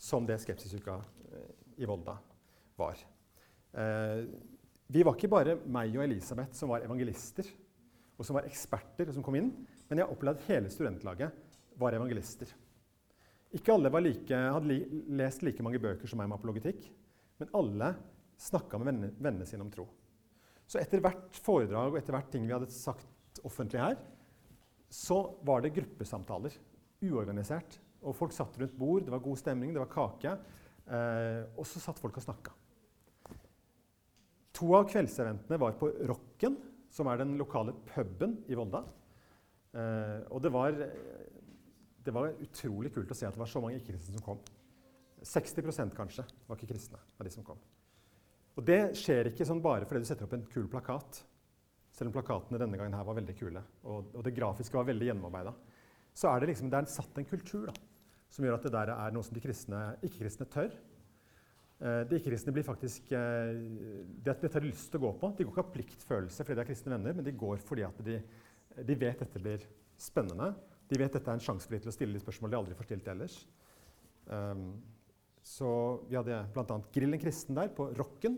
som 0.01 0.25
det 0.25 0.39
Skepsisuka 0.41 0.96
eh, 1.31 1.84
i 1.84 1.86
Volda 1.86 2.15
var. 2.75 2.98
Eh, 3.72 4.24
vi 4.88 5.03
var 5.05 5.15
ikke 5.15 5.29
bare 5.31 5.60
meg 5.70 5.93
og 5.96 6.03
Elisabeth 6.08 6.58
som 6.58 6.74
var 6.74 6.84
evangelister 6.88 7.48
og 8.17 8.25
som 8.25 8.36
var 8.38 8.50
eksperter 8.50 9.13
som 9.13 9.24
kom 9.25 9.38
inn, 9.38 9.51
men 9.89 10.01
jeg 10.01 10.10
opplevde 10.10 10.41
at 10.41 10.50
hele 10.50 10.72
studentlaget 10.74 11.38
var 11.79 11.96
evangelister. 11.98 12.50
Ikke 13.55 13.74
alle 13.74 13.91
like, 14.01 14.36
hadde 14.36 14.70
li, 14.70 14.81
lest 15.17 15.46
like 15.46 15.63
mange 15.65 15.79
bøker 15.81 16.10
som 16.10 16.20
meg 16.20 16.29
om 16.29 16.36
apologetikk, 16.36 16.84
men 17.41 17.55
alle 17.58 17.93
snakka 18.41 18.79
med 18.81 19.08
vennene 19.22 19.48
sine 19.50 19.65
om 19.65 19.72
tro. 19.74 19.88
Så 20.72 20.80
etter 20.80 21.04
hvert 21.04 21.36
foredrag 21.44 21.92
og 21.92 22.00
etter 22.00 22.16
hvert 22.16 22.30
ting 22.32 22.46
vi 22.48 22.56
hadde 22.56 22.72
sagt 22.72 23.42
offentlig 23.44 23.82
her, 23.82 23.98
så 24.92 25.18
var 25.44 25.63
det 25.63 25.74
gruppesamtaler. 25.75 26.56
Uorganisert. 27.04 27.75
Og 28.01 28.16
folk 28.16 28.34
satt 28.36 28.56
rundt 28.60 28.78
bord, 28.80 29.04
det 29.04 29.12
var 29.13 29.24
god 29.24 29.40
stemning, 29.40 29.74
det 29.75 29.82
var 29.84 29.92
kake. 29.92 30.36
Eh, 30.88 31.42
og 31.60 31.68
så 31.68 31.82
satt 31.84 32.00
folk 32.00 32.18
og 32.20 32.24
snakka. 32.24 32.56
To 34.62 34.72
av 34.78 34.88
kveldseventene 34.92 35.60
var 35.60 35.75
på 35.80 35.90
Rocken, 36.10 36.58
som 36.92 37.10
er 37.10 37.22
den 37.22 37.36
lokale 37.40 37.75
puben 37.92 38.40
i 38.51 38.58
Volda. 38.58 38.84
Eh, 39.75 40.24
og 40.32 40.42
det 40.44 40.51
var, 40.56 40.80
det 42.06 42.16
var, 42.16 42.34
utrolig 42.44 42.94
kult 42.96 43.12
å 43.12 43.18
se 43.18 43.28
at 43.28 43.36
det 43.36 43.44
var 43.44 43.51
så 43.51 43.63
mange 43.63 43.80
ikke-kristne 43.80 44.18
som 44.18 44.25
kom. 44.25 44.42
60% 45.22 45.96
kanskje 46.00 46.25
var 46.48 46.58
ikke 46.58 46.74
kristne 46.74 47.00
av 47.20 47.28
de 47.28 47.34
som 47.34 47.46
kom. 47.46 47.60
Og 48.60 48.65
det 48.67 48.81
skjer 49.00 49.31
ikke 49.31 49.48
sånn 49.48 49.62
bare 49.63 49.88
fordi 49.88 50.03
du 50.03 50.10
setter 50.10 50.27
opp 50.27 50.36
en 50.36 50.48
kul 50.51 50.67
plakat. 50.72 51.22
Selv 51.96 52.12
om 52.12 52.15
plakatene 52.15 52.60
denne 52.60 52.79
gangen 52.79 52.96
her 52.96 53.08
var 53.08 53.17
veldig 53.17 53.36
kule, 53.38 53.62
og, 53.84 54.13
og 54.15 54.24
det 54.25 54.34
grafiske 54.36 54.77
var 54.77 54.88
veldig 54.88 55.10
gjennomarbeida. 55.10 55.51
Så 56.15 56.29
er 56.31 56.41
det 56.41 56.51
liksom, 56.51 56.70
det 56.72 56.79
er 56.79 56.91
satt 56.91 57.20
en 57.20 57.27
kultur 57.27 57.67
da, 57.70 57.75
som 58.31 58.48
gjør 58.48 58.58
at 58.58 58.65
det 58.67 58.74
der 58.75 58.93
er 58.96 59.13
noe 59.15 59.27
som 59.27 59.36
de 59.36 59.43
ikke-kristne 59.43 60.48
tør. 60.51 60.72
Eh, 61.81 62.01
de 62.08 62.20
ikke-kristne 62.20 62.53
blir 62.55 62.65
faktisk 62.67 63.12
eh, 63.17 63.60
Dette 64.22 64.51
har 64.53 64.63
de 64.63 64.70
lyst 64.70 64.91
til 64.91 65.01
å 65.01 65.05
gå 65.08 65.13
på. 65.20 65.31
De 65.36 65.46
går 65.46 65.53
ikke 65.53 65.63
av 65.65 65.72
pliktfølelse 65.75 66.46
fordi 66.46 66.60
de 66.60 66.63
er 66.63 66.70
kristne 66.70 66.93
venner, 66.96 67.15
men 67.17 67.27
de 67.27 67.36
går 67.43 67.63
fordi 67.65 67.86
at 67.88 68.03
de, 68.05 68.20
de 68.88 68.98
vet 69.03 69.24
dette 69.24 69.41
blir 69.41 69.65
spennende. 70.00 70.51
De 70.91 71.00
vet 71.00 71.12
dette 71.12 71.27
er 71.27 71.39
en 71.39 71.43
sjanse 71.43 71.67
for 71.67 71.75
dem 71.75 71.84
til 71.86 71.91
å 71.91 71.96
stille 71.96 72.17
de 72.17 72.24
spørsmål 72.24 72.53
de 72.53 72.60
aldri 72.60 72.77
får 72.77 72.89
stilt 72.89 73.12
ellers. 73.13 73.38
Um, 74.27 74.65
så 75.43 75.69
vi 76.07 76.17
hadde 76.17 76.43
bl.a. 76.53 76.77
Grillen 76.93 77.21
kristen 77.21 77.57
der 77.57 77.71
på 77.75 77.89
Rocken 77.98 78.38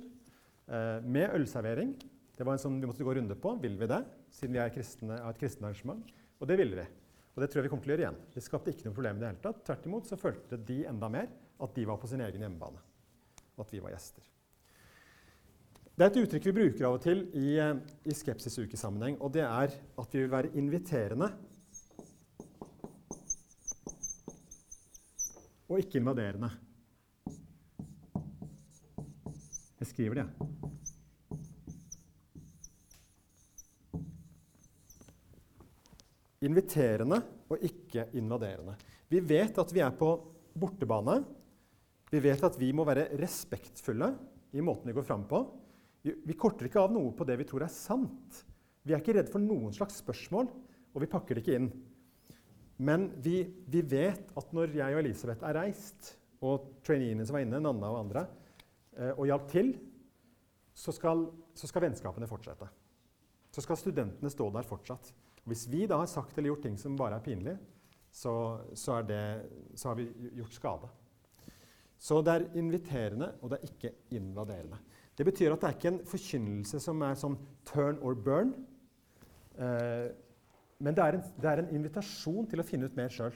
eh, 0.67 0.99
med 1.03 1.35
ølservering. 1.35 1.93
Det 2.33 2.47
var 2.47 2.55
en 2.55 2.63
sånn 2.63 2.79
vi 2.81 2.89
måtte 2.89 3.05
gå 3.05 3.13
runde 3.15 3.37
på. 3.37 3.55
Vil 3.61 3.77
vi 3.79 3.89
det? 3.91 4.01
Siden 4.33 4.55
vi 4.55 4.61
er 4.63 4.73
kristne, 4.73 5.19
et 5.19 5.39
kristent 5.41 5.67
arrangement. 5.67 6.13
Og 6.39 6.49
det 6.49 6.57
ville 6.59 6.79
vi. 6.79 6.87
Og 7.33 7.41
det 7.41 7.49
tror 7.49 7.61
jeg 7.61 7.67
vi 7.67 7.73
kommer 7.73 7.85
til 7.85 7.93
å 7.93 7.95
gjøre 7.95 8.05
igjen. 8.05 8.21
Det 8.33 8.45
skapte 8.45 8.73
ikke 8.73 8.87
noe 8.87 8.97
problem 8.97 9.17
i 9.17 9.23
det 9.23 9.31
hele 9.31 9.43
tatt. 9.43 9.63
Tvert 9.67 9.87
imot 9.89 10.09
så 10.09 10.19
følte 10.21 10.59
de 10.69 10.83
enda 10.89 11.09
mer 11.11 11.31
at 11.63 11.75
de 11.75 11.87
var 11.89 11.99
på 12.01 12.09
sin 12.09 12.23
egen 12.25 12.45
hjemmebane. 12.45 12.81
Og 13.55 13.65
at 13.65 13.73
vi 13.73 13.81
var 13.83 13.93
gjester. 13.93 14.25
Det 15.93 16.05
er 16.05 16.09
et 16.09 16.21
uttrykk 16.23 16.47
vi 16.49 16.55
bruker 16.57 16.87
av 16.87 16.95
og 16.97 17.03
til 17.03 17.27
i, 17.37 17.57
eh, 17.61 17.75
i 18.09 18.13
skepsisukesammenheng, 18.17 19.19
og 19.21 19.29
det 19.35 19.43
er 19.45 19.75
at 19.77 20.15
vi 20.15 20.23
vil 20.23 20.31
være 20.31 20.49
inviterende 20.57 21.29
og 25.69 25.79
ikke 25.81 26.01
invaderende. 26.01 26.49
Skriver 29.93 30.19
det, 30.19 30.25
jeg. 30.25 30.49
Inviterende 36.43 37.21
og 37.53 37.61
ikke 37.63 38.09
invaderende. 38.19 38.75
Vi 39.07 39.21
vet 39.23 39.57
at 39.61 39.71
vi 39.71 39.79
er 39.85 39.93
på 39.95 40.09
bortebane. 40.59 41.21
Vi 42.11 42.19
vet 42.21 42.43
at 42.43 42.57
vi 42.59 42.73
må 42.75 42.83
være 42.85 43.11
respektfulle 43.21 44.09
i 44.53 44.61
måten 44.61 44.89
vi 44.89 44.97
går 44.97 45.07
fram 45.07 45.23
på. 45.29 45.39
Vi 46.03 46.35
korter 46.35 46.67
ikke 46.67 46.83
av 46.83 46.91
noe 46.91 47.13
på 47.15 47.25
det 47.27 47.37
vi 47.39 47.47
tror 47.47 47.63
er 47.63 47.71
sant. 47.71 48.43
Vi 48.83 48.91
er 48.91 48.99
ikke 48.99 49.15
redd 49.15 49.31
for 49.31 49.39
noen 49.39 49.71
slags 49.73 50.01
spørsmål, 50.03 50.49
og 50.91 50.99
vi 50.99 51.09
pakker 51.09 51.37
det 51.37 51.45
ikke 51.45 51.55
inn. 51.61 51.69
Men 52.83 53.07
vi, 53.23 53.45
vi 53.71 53.81
vet 53.87 54.33
at 54.35 54.51
når 54.53 54.75
jeg 54.75 54.97
og 54.97 54.99
Elisabeth 54.99 55.47
er 55.47 55.55
reist, 55.61 56.17
og 56.43 56.73
traineene 56.83 57.23
som 57.23 57.37
var 57.37 57.45
inne, 57.45 57.61
Nanna 57.63 57.87
og 57.93 58.01
andre, 58.01 58.25
og 59.17 59.25
hjalp 59.25 59.47
til, 59.49 59.73
så 60.73 60.93
skal, 60.93 61.27
så 61.57 61.69
skal 61.69 61.87
vennskapene 61.87 62.29
fortsette. 62.29 62.67
Så 63.53 63.61
skal 63.61 63.77
studentene 63.77 64.31
stå 64.33 64.49
der 64.53 64.65
fortsatt. 64.65 65.11
Hvis 65.49 65.67
vi 65.69 65.85
da 65.89 65.99
har 65.99 66.09
sagt 66.09 66.37
eller 66.37 66.53
gjort 66.53 66.63
ting 66.65 66.77
som 66.79 66.97
bare 66.97 67.19
er 67.19 67.25
pinlig, 67.25 67.55
så, 68.13 68.33
så, 68.73 68.99
er 68.99 69.07
det, 69.09 69.23
så 69.75 69.89
har 69.91 69.99
vi 69.99 70.07
gjort 70.37 70.53
skade. 70.53 70.89
Så 72.03 72.21
det 72.21 72.33
er 72.33 72.49
inviterende, 72.59 73.31
og 73.41 73.51
det 73.51 73.59
er 73.59 73.69
ikke 73.69 73.93
invaderende. 74.17 74.77
Det 75.17 75.25
betyr 75.25 75.53
at 75.53 75.61
det 75.61 75.69
er 75.69 75.77
ikke 75.77 75.91
en 75.93 76.05
forkynnelse 76.09 76.79
som 76.81 77.01
er 77.05 77.17
sånn 77.19 77.37
turn 77.69 77.99
or 78.01 78.17
burn. 78.17 78.53
Eh, 79.55 80.09
men 80.83 80.97
det 80.97 81.03
er, 81.03 81.17
en, 81.17 81.25
det 81.41 81.49
er, 81.49 81.61
en, 81.61 81.73
invitasjon 81.77 82.47
til 82.49 82.59
å 82.59 82.65
finne 82.67 82.89
ut 82.89 82.97
mer 82.97 83.13
sjøl. 83.13 83.35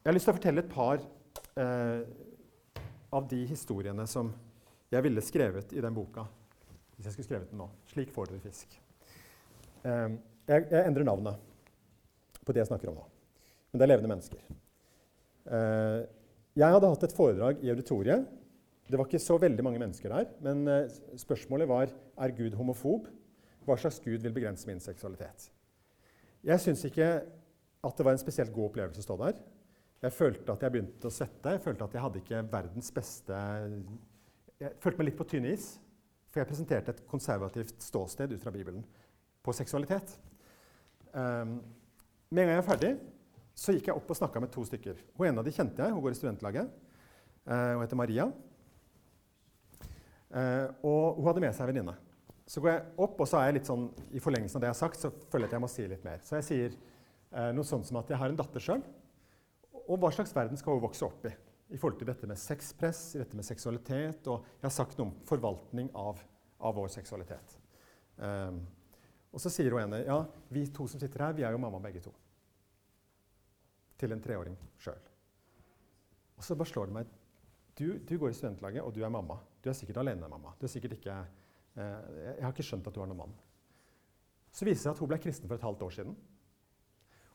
Jeg 0.00 0.08
har 0.08 0.16
lyst 0.16 0.30
til 0.30 0.32
å 0.32 0.38
fortelle 0.38 0.64
et 0.64 0.70
par 0.72 1.02
eh, 1.60 2.04
av 3.10 3.26
de 3.30 3.40
historiene 3.48 4.06
som 4.10 4.30
jeg 4.90 5.04
ville 5.06 5.22
skrevet 5.22 5.74
i 5.74 5.82
den 5.82 5.94
boka. 5.94 6.24
Hvis 6.96 7.08
jeg 7.08 7.14
skulle 7.14 7.28
skrevet 7.28 7.52
den 7.52 7.62
nå. 7.62 7.68
Slik 7.90 8.10
får 8.14 8.30
dere 8.30 8.42
fisk. 8.44 8.74
Ehm, 9.86 10.18
jeg, 10.50 10.66
jeg, 10.70 10.82
endrer 10.84 11.06
navnet 11.06 12.42
på 12.44 12.52
det 12.52 12.62
jeg 12.62 12.70
snakker 12.70 12.90
om 12.90 12.98
nå. 13.00 13.06
Men 13.70 13.80
det 13.80 13.86
er 13.86 13.92
levende 13.92 14.10
mennesker. 14.12 14.42
Ehm, 15.56 16.08
jeg 16.58 16.74
hadde 16.74 16.90
hatt 16.90 17.06
et 17.06 17.16
foredrag 17.16 17.62
i 17.64 17.70
auditoriet. 17.72 18.26
Det 18.90 18.98
var 18.98 19.06
ikke 19.06 19.22
så 19.22 19.38
veldig 19.38 19.64
mange 19.64 19.80
mennesker 19.80 20.10
der. 20.10 20.28
Men 20.42 20.66
eh, 20.68 20.90
spørsmålet 21.20 21.70
var 21.70 21.92
er 21.94 22.34
Gud 22.36 22.56
homofob. 22.58 23.06
Hva 23.64 23.76
slags 23.78 24.00
Gud 24.02 24.18
vil 24.24 24.34
begrense 24.34 24.66
min 24.66 24.82
seksualitet? 24.82 25.46
Jeg 26.42 26.62
syns 26.62 26.82
ikke 26.88 27.10
at 27.80 27.96
det 27.96 28.04
var 28.04 28.16
en 28.16 28.20
spesielt 28.20 28.52
god 28.52 28.72
opplevelse 28.72 29.02
å 29.02 29.06
stå 29.06 29.16
der. 29.20 29.38
Jeg 30.00 30.16
følte 30.16 30.54
at 30.54 30.62
jeg 30.64 30.72
begynte 30.72 31.10
å 31.10 31.12
svette. 31.12 31.52
Jeg 31.54 31.62
følte 31.64 31.84
at 31.84 31.94
jeg 31.96 32.02
hadde 32.04 32.20
ikke 32.22 32.42
verdens 32.48 32.88
beste 32.96 33.40
Jeg 34.60 34.76
følte 34.80 35.00
meg 35.00 35.10
litt 35.10 35.18
på 35.18 35.26
tynn 35.28 35.48
is. 35.50 35.74
For 36.30 36.40
jeg 36.40 36.48
presenterte 36.48 36.94
et 36.94 37.06
konservativt 37.10 37.82
ståsted 37.82 38.32
ut 38.32 38.42
fra 38.42 38.52
Bibelen 38.54 38.84
på 39.44 39.54
seksualitet. 39.56 40.12
Um, 41.10 41.58
med 42.30 42.44
en 42.44 42.46
gang 42.46 42.52
jeg 42.54 42.60
var 42.60 42.68
ferdig, 42.68 42.90
så 43.58 43.74
gikk 43.74 43.88
jeg 43.90 43.98
opp 43.98 44.12
og 44.12 44.18
snakka 44.18 44.42
med 44.44 44.52
to 44.54 44.62
stykker. 44.68 45.00
Hun 45.18 45.26
ene 45.26 45.42
av 45.42 45.48
de 45.48 45.54
kjente 45.56 45.82
jeg. 45.82 45.92
Hun 45.96 46.04
går 46.04 46.14
i 46.14 46.20
studentlaget. 46.20 46.70
Uh, 47.42 47.72
hun 47.74 47.82
heter 47.82 47.98
Maria. 47.98 48.28
Uh, 50.30 50.70
og 50.86 51.18
hun 51.18 51.26
hadde 51.26 51.42
med 51.44 51.56
seg 51.56 51.66
en 51.66 51.72
venninne. 51.72 51.96
Så 52.50 52.62
går 52.62 52.72
jeg 52.72 52.86
opp, 53.02 53.18
og 53.18 53.28
så 53.28 53.40
er 53.40 53.50
jeg 53.50 53.58
litt 53.58 53.68
sånn, 53.68 53.88
i 54.14 54.22
forlengelsen 54.22 54.58
av 54.58 54.62
det 54.62 54.70
jeg 54.70 54.76
har 54.76 54.82
sagt, 54.84 55.02
så 55.02 55.10
føler 55.32 55.44
jeg 55.44 55.50
at 55.50 55.58
jeg 55.58 55.64
må 55.66 55.70
si 55.70 55.88
litt 55.90 56.06
mer. 56.06 56.22
Så 56.26 56.38
jeg 56.38 56.46
sier 56.46 56.78
uh, 57.34 57.50
noe 57.56 57.66
sånt 57.66 57.90
som 57.90 57.98
at 58.00 58.10
jeg 58.10 58.22
har 58.22 58.30
en 58.30 58.38
datter 58.38 58.64
sjøl. 58.64 58.86
Og 59.90 59.98
hva 59.98 60.10
slags 60.14 60.34
verden 60.36 60.58
skal 60.58 60.76
hun 60.76 60.84
vokse 60.84 61.06
opp 61.06 61.24
i? 61.26 61.32
I 61.70 61.78
forhold 61.78 61.98
til 61.98 62.08
dette 62.10 62.26
med 62.30 62.38
sexpress, 62.38 63.16
dette 63.18 63.38
med 63.38 63.46
seksualitet. 63.46 64.26
Og 64.30 64.46
jeg 64.60 64.66
har 64.66 64.74
sagt 64.74 64.98
noe 64.98 65.10
om 65.10 65.16
forvaltning 65.26 65.90
av, 65.98 66.20
av 66.62 66.76
vår 66.78 66.90
seksualitet. 66.94 67.56
Um, 68.20 68.62
og 69.30 69.42
så 69.42 69.50
sier 69.52 69.74
hun 69.74 69.84
ene 69.84 70.02
ja, 70.02 70.18
vi 70.50 70.64
to 70.74 70.86
som 70.90 71.02
sitter 71.02 71.24
her, 71.24 71.34
vi 71.36 71.46
er 71.46 71.54
jo 71.54 71.62
mamma 71.62 71.78
begge 71.82 72.02
to. 72.04 72.12
Til 74.00 74.14
en 74.14 74.22
treåring 74.22 74.56
sjøl. 74.82 74.98
Og 76.38 76.46
så 76.46 76.56
bare 76.56 76.70
slår 76.70 76.90
det 76.90 76.96
meg 76.96 77.16
du, 77.80 77.86
du, 78.04 78.16
går 78.18 78.32
i 78.32 78.36
studentlaget, 78.36 78.82
og 78.84 78.92
du 78.92 79.00
er 79.04 79.12
mamma. 79.12 79.38
Du 79.62 79.70
er 79.70 79.76
sikkert 79.76 80.02
alene 80.02 80.28
mamma. 80.28 80.52
Du 80.60 80.66
er 80.66 80.72
sikkert 80.72 80.98
ikke, 80.98 81.14
eh, 81.80 82.10
jeg 82.26 82.42
har 82.44 82.52
ikke 82.52 82.66
skjønt 82.66 82.90
at 82.90 82.96
du 82.96 83.00
har 83.00 83.08
noen 83.08 83.22
mann. 83.22 83.38
Så 84.52 84.66
viser 84.66 84.74
det 84.74 84.82
seg 84.82 84.92
at 84.92 85.00
hun 85.00 85.08
ble 85.08 85.20
kristen 85.22 85.48
for 85.48 85.56
et 85.56 85.64
halvt 85.64 85.84
år 85.86 85.94
siden. 85.94 86.18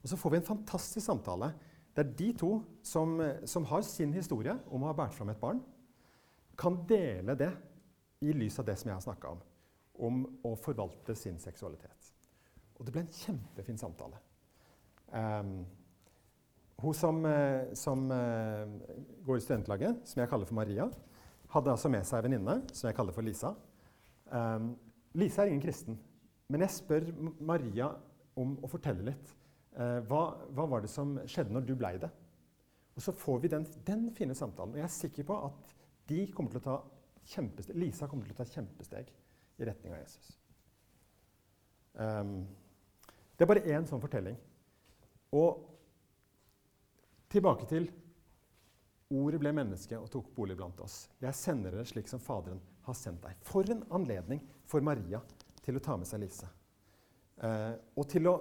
Og 0.03 0.11
så 0.11 0.19
får 0.21 0.35
vi 0.35 0.37
en 0.37 0.49
fantastisk 0.51 1.01
samtale 1.01 1.49
der 1.95 2.11
de 2.19 2.29
to 2.35 2.51
som, 2.83 3.17
som 3.47 3.65
har 3.69 3.85
sin 3.87 4.13
historie 4.13 4.55
om 4.67 4.83
å 4.83 4.91
ha 4.91 4.97
båret 4.97 5.15
fram 5.15 5.31
et 5.31 5.39
barn, 5.39 5.61
kan 6.59 6.77
dele 6.87 7.35
det 7.39 7.51
i 8.23 8.33
lys 8.35 8.59
av 8.59 8.67
det 8.67 8.77
som 8.79 8.89
jeg 8.89 8.97
har 8.97 9.05
snakka 9.05 9.35
om 9.35 9.43
om 10.03 10.23
å 10.43 10.55
forvalte 10.59 11.15
sin 11.15 11.37
seksualitet. 11.39 12.11
Og 12.75 12.85
det 12.85 12.91
ble 12.91 13.05
en 13.05 13.15
kjempefin 13.15 13.79
samtale. 13.79 14.19
Um, 15.07 15.61
hun 16.83 16.97
som, 16.97 17.21
eh, 17.25 17.71
som 17.79 18.01
eh, 18.11 18.65
går 19.23 19.37
i 19.37 19.43
studentlaget, 19.45 20.01
som 20.03 20.19
jeg 20.19 20.29
kaller 20.29 20.49
for 20.49 20.57
Maria, 20.57 20.89
hadde 21.53 21.71
altså 21.71 21.87
med 21.87 22.03
seg 22.03 22.19
en 22.19 22.25
venninne 22.27 22.55
som 22.75 22.89
jeg 22.89 22.97
kaller 22.97 23.15
for 23.15 23.23
Lisa. 23.23 23.53
Um, 24.27 24.73
Lisa 25.15 25.45
er 25.45 25.53
ingen 25.53 25.63
kristen, 25.63 25.95
men 26.51 26.65
jeg 26.65 26.75
spør 26.75 27.07
Maria 27.39 27.93
om 28.35 28.57
å 28.59 28.67
fortelle 28.67 29.07
litt. 29.07 29.31
Uh, 29.75 29.99
hva, 30.07 30.21
hva, 30.55 30.67
var 30.71 30.85
det 30.85 30.91
som 30.91 31.17
skjedde 31.27 31.53
når 31.55 31.67
du 31.67 31.73
blei 31.79 31.95
det? 31.99 32.09
Og 32.95 33.03
så 33.03 33.11
får 33.15 33.41
vi 33.43 33.51
den, 33.51 33.65
den, 33.87 34.07
fine 34.15 34.35
samtalen. 34.37 34.75
Og 34.75 34.79
jeg 34.79 34.87
er 34.87 34.95
sikker 34.95 35.27
på 35.27 35.39
at 35.49 35.73
de 36.07 36.21
kommer 36.31 36.53
til 36.53 36.61
å 36.61 36.67
ta 36.69 36.77
kjempesteg, 37.33 37.77
Lisa 37.81 38.07
kommer 38.07 38.27
til 38.27 38.35
å 38.35 38.39
ta 38.39 38.47
kjempesteg 38.47 39.09
i 39.59 39.67
retning 39.67 39.95
av 39.95 40.03
Jesus. 40.03 40.31
Um, 41.95 42.37
det 43.35 43.43
er 43.43 43.51
bare 43.51 43.67
én 43.75 43.87
sånn 43.89 44.03
fortelling. 44.03 44.37
Og 45.35 45.63
tilbake 47.33 47.67
til 47.67 47.89
Ordet 49.13 49.37
ble 49.37 49.51
menneske 49.53 49.97
og 50.01 50.09
tok 50.09 50.31
bolig 50.33 50.55
blant 50.57 50.79
oss. 50.81 51.03
Jeg 51.21 51.37
sender 51.37 51.75
dere 51.75 51.85
slik 51.85 52.07
som 52.09 52.21
Faderen 52.23 52.57
har 52.87 52.95
sendt 52.97 53.21
deg. 53.21 53.37
For 53.45 53.67
en 53.69 53.83
anledning 53.93 54.41
for 54.65 54.81
Maria 54.81 55.19
til 55.61 55.77
å 55.77 55.83
ta 55.83 55.97
med 55.99 56.09
seg 56.09 56.23
Lise. 56.23 56.49
Eh, 57.37 57.73
og 57.93 58.07
til 58.09 58.31
å 58.31 58.35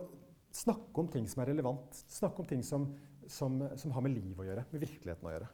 snakke 0.55 1.03
om 1.03 1.11
ting 1.11 1.27
som 1.31 1.43
er 1.43 1.51
relevant. 1.53 2.03
Snakke 2.11 2.43
om 2.43 2.49
ting 2.49 2.63
som, 2.67 2.87
som, 3.27 3.59
som 3.81 3.95
har 3.95 4.05
med 4.05 4.15
liv 4.15 4.39
å 4.39 4.47
gjøre, 4.47 4.67
med 4.71 4.85
virkeligheten 4.85 5.29
å 5.29 5.35
gjøre. 5.35 5.49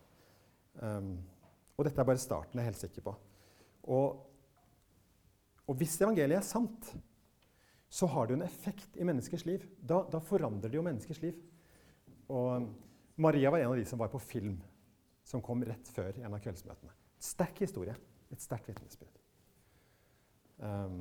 Um, 0.81 1.13
og 1.77 1.87
dette 1.87 2.03
er 2.03 2.09
bare 2.09 2.21
starten, 2.21 2.59
jeg 2.59 2.67
er 2.67 2.71
helt 2.71 2.83
sikker 2.83 3.07
på. 3.07 3.15
Og, 3.95 4.19
og 5.65 5.79
hvis 5.81 5.97
evangeliet 6.03 6.43
er 6.43 6.47
sant, 6.47 6.91
så 7.91 8.07
har 8.13 8.27
det 8.27 8.35
jo 8.35 8.39
en 8.39 8.47
effekt 8.47 8.99
i 9.01 9.07
menneskers 9.07 9.47
liv. 9.49 9.65
Da, 9.81 10.03
da, 10.13 10.21
forandrer 10.23 10.71
det 10.71 10.79
jo 10.79 10.85
menneskers 10.87 11.23
liv. 11.25 11.41
Og 12.31 12.69
Maria 13.21 13.51
var 13.51 13.65
en 13.65 13.73
av 13.73 13.81
de 13.81 13.87
som 13.89 13.99
var 13.99 14.13
på 14.13 14.21
film, 14.23 14.61
som 15.27 15.43
kom 15.43 15.65
rett 15.67 15.89
før 15.91 16.21
en 16.21 16.37
av 16.37 16.43
kveldsmøtene. 16.45 16.93
Sterk 17.21 17.65
historie. 17.65 17.97
Et 18.31 18.45
sterkt 18.45 18.69
vitnesbyrd. 18.71 19.17
Um, 20.61 21.01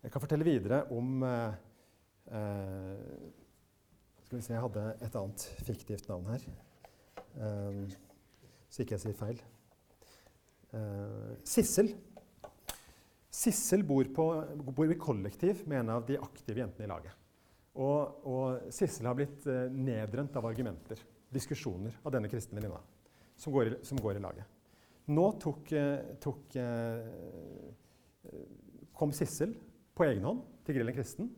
jeg 0.00 0.10
kan 0.10 0.22
fortelle 0.24 0.46
videre 0.48 0.80
om 0.96 1.20
uh, 1.22 1.52
Skal 2.30 4.38
vi 4.38 4.44
se, 4.44 4.54
jeg 4.54 4.62
hadde 4.62 4.84
et 5.02 5.16
annet 5.18 5.46
fiktivt 5.66 6.06
navn 6.10 6.28
her. 6.30 6.44
Um, 7.34 7.80
så 8.70 8.84
ikke 8.84 8.94
jeg 8.94 9.02
sier 9.02 9.16
feil. 9.18 9.40
Uh, 10.70 11.34
Sissel 11.42 11.90
Sissel 13.40 13.84
bor, 13.86 14.02
på, 14.12 14.24
bor, 14.74 14.90
i 14.90 14.96
kollektiv 14.98 15.62
med 15.70 15.84
en 15.84 15.90
av 15.94 16.02
de 16.08 16.18
aktive 16.20 16.60
jentene 16.60 16.84
i 16.84 16.88
laget. 16.90 17.12
Og, 17.80 18.00
og 18.26 18.72
Sissel 18.74 19.06
har 19.06 19.14
blitt 19.16 19.46
eh, 19.48 19.70
nedrent 19.70 20.36
av 20.36 20.46
argumenter, 20.48 20.98
diskusjoner, 21.30 21.94
av 22.02 22.10
denne 22.12 22.28
kristne 22.28 22.56
venninna 22.58 22.80
som, 23.38 23.54
som, 23.86 23.98
går 24.02 24.16
i 24.18 24.22
laget. 24.24 24.44
Nå 25.14 25.26
tok, 25.40 25.72
eh, 25.78 26.00
tok, 26.20 26.56
eh, 26.58 26.98
kom 28.98 29.12
Sissel 29.14 29.54
på 29.94 30.04
egen 30.08 30.26
hånd 30.26 30.42
til 30.66 30.74
Grillen 30.80 30.98
kristen. 30.98 31.30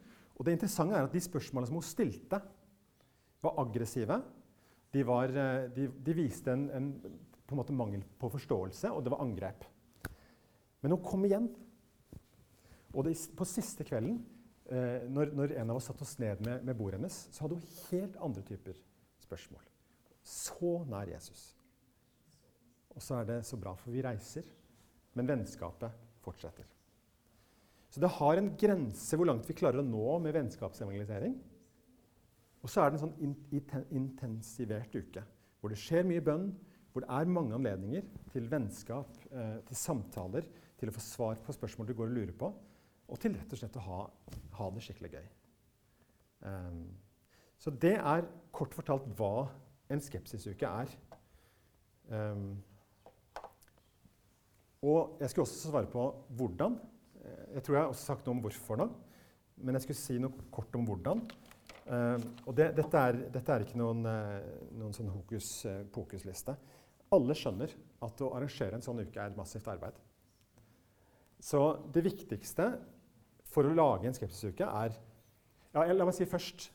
Og 0.42 0.48
det 0.48 0.56
interessante 0.56 0.96
er 0.98 1.06
at 1.06 1.12
de 1.14 1.20
spørsmålene 1.22 1.70
som 1.70 1.76
hun 1.78 1.84
stilte, 1.86 2.40
var 3.42 3.58
aggressive. 3.62 4.16
De, 4.90 5.04
var, 5.06 5.30
eh, 5.30 5.68
de, 5.70 5.84
de 6.02 6.14
viste 6.18 6.50
en, 6.50 6.64
en, 6.74 6.88
på 7.46 7.54
en 7.54 7.60
måte 7.60 7.74
mangel 7.78 8.02
på 8.18 8.30
forståelse, 8.32 8.90
og 8.90 9.04
det 9.06 9.12
var 9.14 9.22
angrep. 9.22 9.62
Men 10.82 10.96
hun 10.96 11.04
kom 11.06 11.28
igjen 11.28 11.46
og 12.92 13.06
det, 13.06 13.14
på 13.38 13.46
siste 13.46 13.86
kvelden, 13.86 14.18
eh, 14.66 15.06
når, 15.06 15.30
når, 15.38 15.54
en 15.62 15.70
av 15.70 15.78
oss 15.78 15.86
satte 15.92 16.02
oss 16.02 16.18
ned 16.18 16.42
med, 16.42 16.66
med 16.66 16.76
bordet 16.76 16.98
hennes, 16.98 17.22
så 17.30 17.46
hadde 17.46 17.60
hun 17.60 17.78
helt 17.92 18.18
andre 18.26 18.42
typer 18.50 18.82
spørsmål. 19.22 19.70
Så 20.26 20.74
nær 20.90 21.14
Jesus. 21.14 21.46
Og 22.92 22.98
så 22.98 23.22
er 23.22 23.30
det 23.30 23.40
så 23.46 23.62
bra, 23.62 23.78
for 23.78 23.94
vi 23.94 24.02
reiser, 24.04 24.50
men 25.14 25.30
vennskapet 25.30 25.94
fortsetter. 26.26 26.66
Så 27.92 28.00
det 28.00 28.10
har 28.16 28.40
en 28.40 28.50
grense 28.56 29.18
hvor 29.18 29.28
langt 29.28 29.48
vi 29.48 29.56
klarer 29.58 29.82
å 29.82 29.86
nå 29.86 30.16
med 30.24 30.32
vennskapsevangelisering. 30.38 31.36
Og 32.62 32.70
så 32.70 32.82
er 32.82 32.92
det 32.92 33.00
en 33.00 33.06
sånn 33.06 33.86
intensivert 33.92 34.94
uke 34.96 35.24
hvor 35.60 35.70
det 35.70 35.78
skjer 35.78 36.06
mye 36.08 36.22
bønn, 36.24 36.48
hvor 36.90 37.04
det 37.04 37.14
er 37.14 37.28
mange 37.30 37.54
anledninger 37.54 38.06
til 38.32 38.48
vennskap, 38.50 39.12
eh, 39.30 39.60
til 39.68 39.78
samtaler, 39.78 40.48
til 40.80 40.90
å 40.90 40.94
få 40.96 41.02
svar 41.04 41.38
på 41.44 41.54
spørsmål 41.54 41.86
du 41.86 41.94
går 41.94 42.08
og 42.10 42.16
lurer 42.16 42.34
på 42.38 42.50
og 43.12 43.20
til 43.20 43.36
rett 43.36 43.52
og 43.52 43.60
slett 43.60 43.76
å 43.76 43.84
ha, 43.86 44.00
ha 44.56 44.68
det 44.72 44.82
skikkelig 44.86 45.12
gøy. 45.12 45.24
Um, 46.48 46.84
så 47.60 47.70
det 47.82 47.94
er 47.98 48.26
kort 48.54 48.74
fortalt 48.74 49.04
hva 49.18 49.50
en 49.92 50.02
skepsisuke 50.02 50.66
er. 50.66 50.94
Um, 52.08 52.56
og 54.82 55.20
jeg 55.20 55.30
skulle 55.30 55.46
også 55.46 55.70
svare 55.70 55.90
på 55.92 56.06
hvordan. 56.38 56.80
Eh, 57.22 57.56
jeg 57.56 57.64
tror 57.64 57.76
jeg 57.76 57.84
har 57.84 57.94
også 57.94 58.08
sagt 58.12 58.26
noe 58.26 58.36
om 58.36 58.42
hvorfor 58.44 58.80
nå. 58.80 58.88
Men 59.62 59.78
jeg 59.78 59.86
skulle 59.86 60.00
si 60.00 60.18
noe 60.22 60.46
kort 60.54 60.74
om 60.78 60.86
hvordan. 60.88 61.22
Um, 61.82 62.22
og 62.46 62.54
det, 62.54 62.68
dette, 62.76 62.98
er, 62.98 63.16
dette, 63.34 63.52
er, 63.52 63.64
ikke 63.64 63.78
noen, 63.78 64.04
uh, 64.06 64.68
noen 64.78 64.94
sånn 64.94 65.10
hokus 65.10 65.48
pokus-liste. 65.94 66.54
Alle 67.12 67.34
skjønner 67.36 67.74
at 68.06 68.22
å 68.22 68.30
arrangere 68.36 68.78
en 68.78 68.84
sånn 68.84 69.02
uke 69.02 69.18
er 69.18 69.32
et 69.32 69.38
massivt 69.38 69.66
arbeid. 69.70 69.98
Så 71.42 71.60
det 71.92 72.04
viktigste 72.06 72.68
for 73.52 73.66
å 73.66 73.74
lage 73.74 74.08
en 74.08 74.16
skepsisuke 74.16 74.66
er 74.66 74.94
ja, 75.74 75.84
La 75.92 76.06
meg 76.06 76.14
si 76.14 76.28
først 76.28 76.68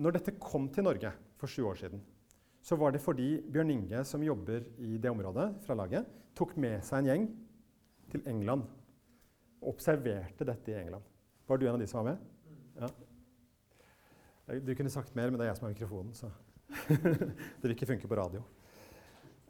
Når 0.00 0.16
dette 0.16 0.36
kom 0.40 0.68
til 0.72 0.86
Norge 0.86 1.10
for 1.40 1.50
sju 1.50 1.66
år 1.68 1.78
siden, 1.80 2.00
så 2.62 2.78
var 2.78 2.94
det 2.94 3.02
fordi 3.02 3.42
Bjørn 3.52 3.72
Inge, 3.74 4.04
som 4.08 4.22
jobber 4.24 4.64
i 4.80 4.94
det 5.02 5.10
området 5.10 5.48
fra 5.66 5.74
laget, 5.76 6.06
tok 6.38 6.54
med 6.56 6.80
seg 6.86 7.02
en 7.02 7.08
gjeng 7.10 7.26
til 8.14 8.22
England 8.30 8.64
observerte 9.70 10.46
dette 10.48 10.72
i 10.72 10.78
England. 10.78 11.04
Var 11.46 11.58
du 11.58 11.66
en 11.66 11.74
av 11.74 11.80
de 11.82 11.86
som 11.90 12.02
var 12.02 12.12
med? 12.12 12.18
Ja. 12.80 12.88
Du 14.62 14.74
kunne 14.74 14.90
sagt 14.90 15.14
mer, 15.14 15.30
men 15.30 15.38
det 15.38 15.46
er 15.46 15.52
jeg 15.52 15.60
som 15.60 15.68
har 15.68 15.74
mikrofonen, 15.74 16.12
så 16.16 16.30
det 16.88 17.62
vil 17.62 17.74
ikke 17.76 17.88
funke 17.92 18.08
på 18.10 18.18
radio. 18.18 18.42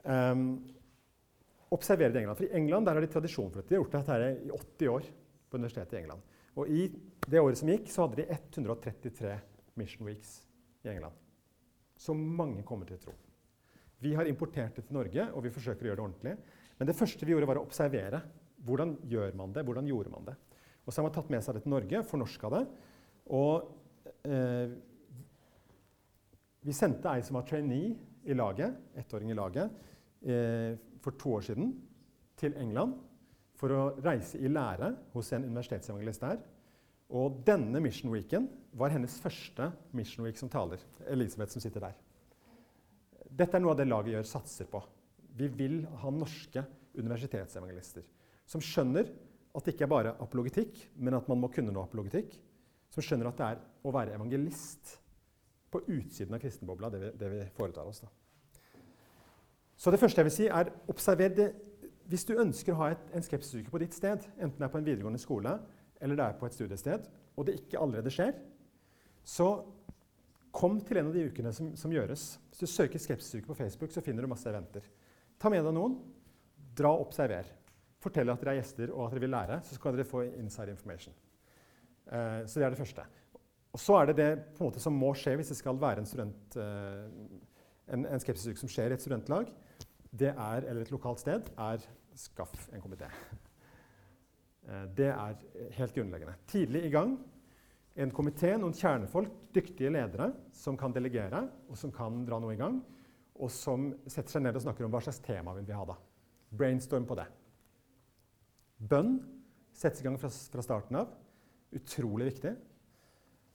Um, 0.02 0.44
i 1.72 2.04
England. 2.04 2.36
For 2.36 2.44
I 2.44 2.52
England 2.58 2.86
der 2.86 2.98
har 2.98 3.00
de 3.00 3.08
tradisjon 3.08 3.50
for 3.50 3.62
dette. 3.62 3.70
De 3.70 3.78
har 3.78 3.84
gjort 3.84 3.94
dette 3.96 4.44
i 4.44 4.50
80 4.50 4.88
år 4.92 5.06
på 5.48 5.56
universitetet 5.56 5.94
i 5.96 6.02
England. 6.02 6.22
Og 6.60 6.68
i 6.68 6.82
det 7.26 7.40
året 7.40 7.58
som 7.58 7.70
gikk, 7.70 7.88
så 7.88 8.04
hadde 8.04 8.20
de 8.20 8.26
133 8.28 9.36
Mission 9.80 10.06
Weeks 10.06 10.42
i 10.84 10.90
England. 10.92 11.16
Så 11.96 12.14
mange 12.14 12.64
kommer 12.66 12.88
til 12.88 12.98
å 12.98 13.04
tro. 13.06 13.14
Vi 14.02 14.12
har 14.18 14.28
importert 14.28 14.76
det 14.76 14.84
til 14.88 14.96
Norge, 14.98 15.28
og 15.32 15.44
vi 15.46 15.54
forsøker 15.54 15.86
å 15.86 15.90
gjøre 15.92 16.00
det 16.00 16.04
ordentlig. 16.04 16.36
Men 16.78 16.88
det 16.90 16.96
første 16.98 17.24
vi 17.24 17.32
gjorde, 17.32 17.48
var 17.48 17.60
å 17.60 17.64
observere. 17.64 18.20
Hvordan 18.62 18.96
gjør 19.10 19.34
man 19.38 19.52
det? 19.54 19.64
Hvordan 19.66 19.86
gjorde 19.90 20.12
man 20.12 20.26
det? 20.30 20.36
Og 20.86 20.92
så 20.92 21.00
har 21.00 21.08
man 21.08 21.14
tatt 21.14 21.30
med 21.30 21.44
seg 21.44 21.56
det 21.56 21.64
til 21.64 21.74
Norge, 21.74 22.02
fornorska 22.06 22.50
det. 22.54 22.62
Og 23.34 23.68
eh, 24.26 24.74
vi 26.62 26.74
sendte 26.74 27.10
ei 27.10 27.22
som 27.26 27.38
var 27.38 27.46
trainee 27.46 27.94
i 28.22 28.36
laget, 28.38 28.74
ettåring 28.98 29.32
i 29.32 29.38
laget, 29.38 29.70
eh, 30.22 30.78
for 31.02 31.18
to 31.18 31.36
år 31.38 31.46
siden 31.48 31.72
til 32.38 32.54
England 32.58 32.94
for 33.58 33.74
å 33.74 33.82
reise 34.02 34.40
i 34.42 34.50
lære 34.50 34.92
hos 35.12 35.30
en 35.34 35.46
universitetsevangelist 35.46 36.24
der. 36.24 36.40
Og 37.12 37.42
denne 37.46 37.82
Mission 37.82 38.10
Weeken 38.14 38.48
var 38.78 38.94
hennes 38.94 39.18
første 39.20 39.68
Mission 39.92 40.24
Week 40.26 40.38
som 40.38 40.50
taler. 40.50 40.80
Elisabeth 41.10 41.52
som 41.52 41.62
sitter 41.62 41.84
der. 41.84 41.98
Dette 43.28 43.56
er 43.56 43.62
noe 43.62 43.74
av 43.74 43.78
det 43.78 43.86
laget 43.88 44.16
gjør 44.16 44.28
satser 44.28 44.70
på. 44.70 44.80
Vi 45.36 45.48
vil 45.52 45.82
ha 46.02 46.10
norske 46.12 46.64
universitetsevangelister 46.98 48.04
som 48.48 48.62
skjønner 48.64 49.10
at 49.52 49.66
det 49.66 49.74
ikke 49.74 49.86
er 49.86 49.92
bare 49.92 50.14
apologetikk, 50.22 50.78
men 50.96 51.18
at 51.18 51.28
man 51.28 51.40
må 51.42 51.50
kunne 51.52 51.74
noe 51.74 51.84
apologetikk. 51.84 52.34
Som 52.92 53.04
skjønner 53.04 53.30
at 53.30 53.38
det 53.38 53.48
er 53.48 53.60
å 53.88 53.92
være 53.94 54.16
evangelist 54.16 54.96
på 55.72 55.80
utsiden 55.86 56.36
av 56.36 56.42
kristenbobla, 56.42 56.90
det 56.92 57.00
vi, 57.00 57.10
det 57.20 57.30
vi 57.32 57.44
foretar 57.56 57.88
oss. 57.88 58.02
Da. 58.04 58.10
Så 59.76 59.92
det 59.92 60.00
første 60.00 60.20
jeg 60.20 60.28
vil 60.28 60.34
si, 60.34 60.48
er 60.52 60.72
observer 60.92 61.36
det 61.36 61.50
hvis 62.10 62.26
du 62.28 62.34
ønsker 62.36 62.74
å 62.74 62.80
ha 62.82 62.90
et, 62.92 63.04
en 63.16 63.24
skepsisuke 63.24 63.72
på 63.72 63.80
ditt 63.80 63.94
sted, 63.96 64.24
enten 64.36 64.58
det 64.58 64.66
er 64.66 64.72
på 64.72 64.80
en 64.80 64.86
videregående 64.86 65.20
skole 65.22 65.54
eller 66.02 66.18
det 66.18 66.24
er 66.26 66.38
på 66.38 66.48
et 66.48 66.56
studiested, 66.56 67.06
og 67.38 67.46
det 67.46 67.54
ikke 67.60 67.80
allerede 67.80 68.10
skjer, 68.12 68.34
så 69.24 69.48
kom 70.52 70.80
til 70.84 70.98
en 71.00 71.08
av 71.08 71.16
de 71.16 71.24
ukene 71.30 71.52
som, 71.56 71.70
som 71.78 71.92
gjøres. 71.94 72.24
Hvis 72.50 72.64
du 72.64 72.68
søker 72.68 73.00
skepsisuke 73.00 73.48
på 73.48 73.56
Facebook, 73.56 73.94
så 73.94 74.02
finner 74.04 74.26
du 74.26 74.32
masse 74.32 74.50
eventer. 74.50 74.84
Ta 75.40 75.50
med 75.52 75.64
deg 75.64 75.76
noen. 75.76 75.94
Dra 76.76 76.90
og 76.92 77.06
observer. 77.06 77.46
Fortell 78.02 78.32
at 78.32 78.42
dere 78.42 78.56
er 78.56 78.60
gjester 78.60 78.90
og 78.92 79.06
at 79.06 79.14
dere 79.14 79.24
vil 79.24 79.34
lære, 79.34 79.60
så 79.62 79.78
skal 79.78 79.96
dere 79.96 80.08
få 80.08 80.24
inside 80.42 80.74
information. 80.74 81.14
Uh, 82.06 82.42
så 82.46 82.58
det 82.58 82.66
er 82.66 82.74
det 82.74 82.82
første. 82.82 83.06
Og 83.72 83.80
så 83.80 83.96
er 84.00 84.10
det 84.10 84.16
det 84.18 84.30
på 84.56 84.64
en 84.64 84.70
måte, 84.70 84.82
som 84.82 84.96
må 84.98 85.12
skje 85.16 85.36
hvis 85.38 85.52
det 85.54 85.58
skal 85.60 85.78
være 85.80 86.02
en, 86.02 86.08
student, 86.08 86.56
uh, 86.58 87.06
en, 87.94 88.06
en 88.06 88.22
skepsisuke 88.22 88.60
som 88.60 88.70
skjer 88.72 88.92
i 88.92 88.98
et 88.98 89.04
studentlag 89.04 89.52
det 90.12 90.28
er, 90.28 90.66
eller 90.68 90.84
et 90.84 90.92
lokalt 90.92 91.22
sted, 91.22 91.48
er 91.58 91.84
skaff 92.18 92.68
en 92.72 92.84
komité. 92.84 93.08
Eh, 94.62 94.84
det 94.94 95.08
er 95.10 95.38
helt 95.74 95.94
grunnleggende. 95.94 96.36
Tidlig 96.46 96.84
i 96.86 96.90
gang 96.92 97.16
en 97.98 98.12
komité, 98.14 98.52
noen 98.54 98.76
kjernefolk, 98.78 99.32
dyktige 99.50 99.90
ledere, 99.90 100.28
som 100.54 100.76
kan 100.78 100.94
delegere, 100.94 101.40
og 101.68 101.76
som 101.76 101.90
kan 101.92 102.20
dra 102.28 102.38
noe 102.38 102.54
i 102.54 102.60
gang, 102.60 102.76
og 103.34 103.50
som 103.50 103.88
setter 104.06 104.36
seg 104.36 104.44
ned 104.44 104.56
og 104.56 104.62
snakker 104.62 104.86
om 104.86 104.94
hva 104.94 105.00
slags 105.02 105.18
tema 105.24 105.56
vil 105.56 105.66
vi 105.66 105.74
ha 105.74 105.82
da. 105.88 105.96
Brainstorm 106.54 107.08
på 107.08 107.16
det. 107.18 107.26
Bønn 108.82 109.16
settes 109.76 110.02
i 110.02 110.06
gang 110.06 110.18
fra, 110.20 110.30
fra 110.30 110.64
starten 110.64 110.98
av. 110.98 111.12
Utrolig 111.72 112.32
viktig. 112.32 112.52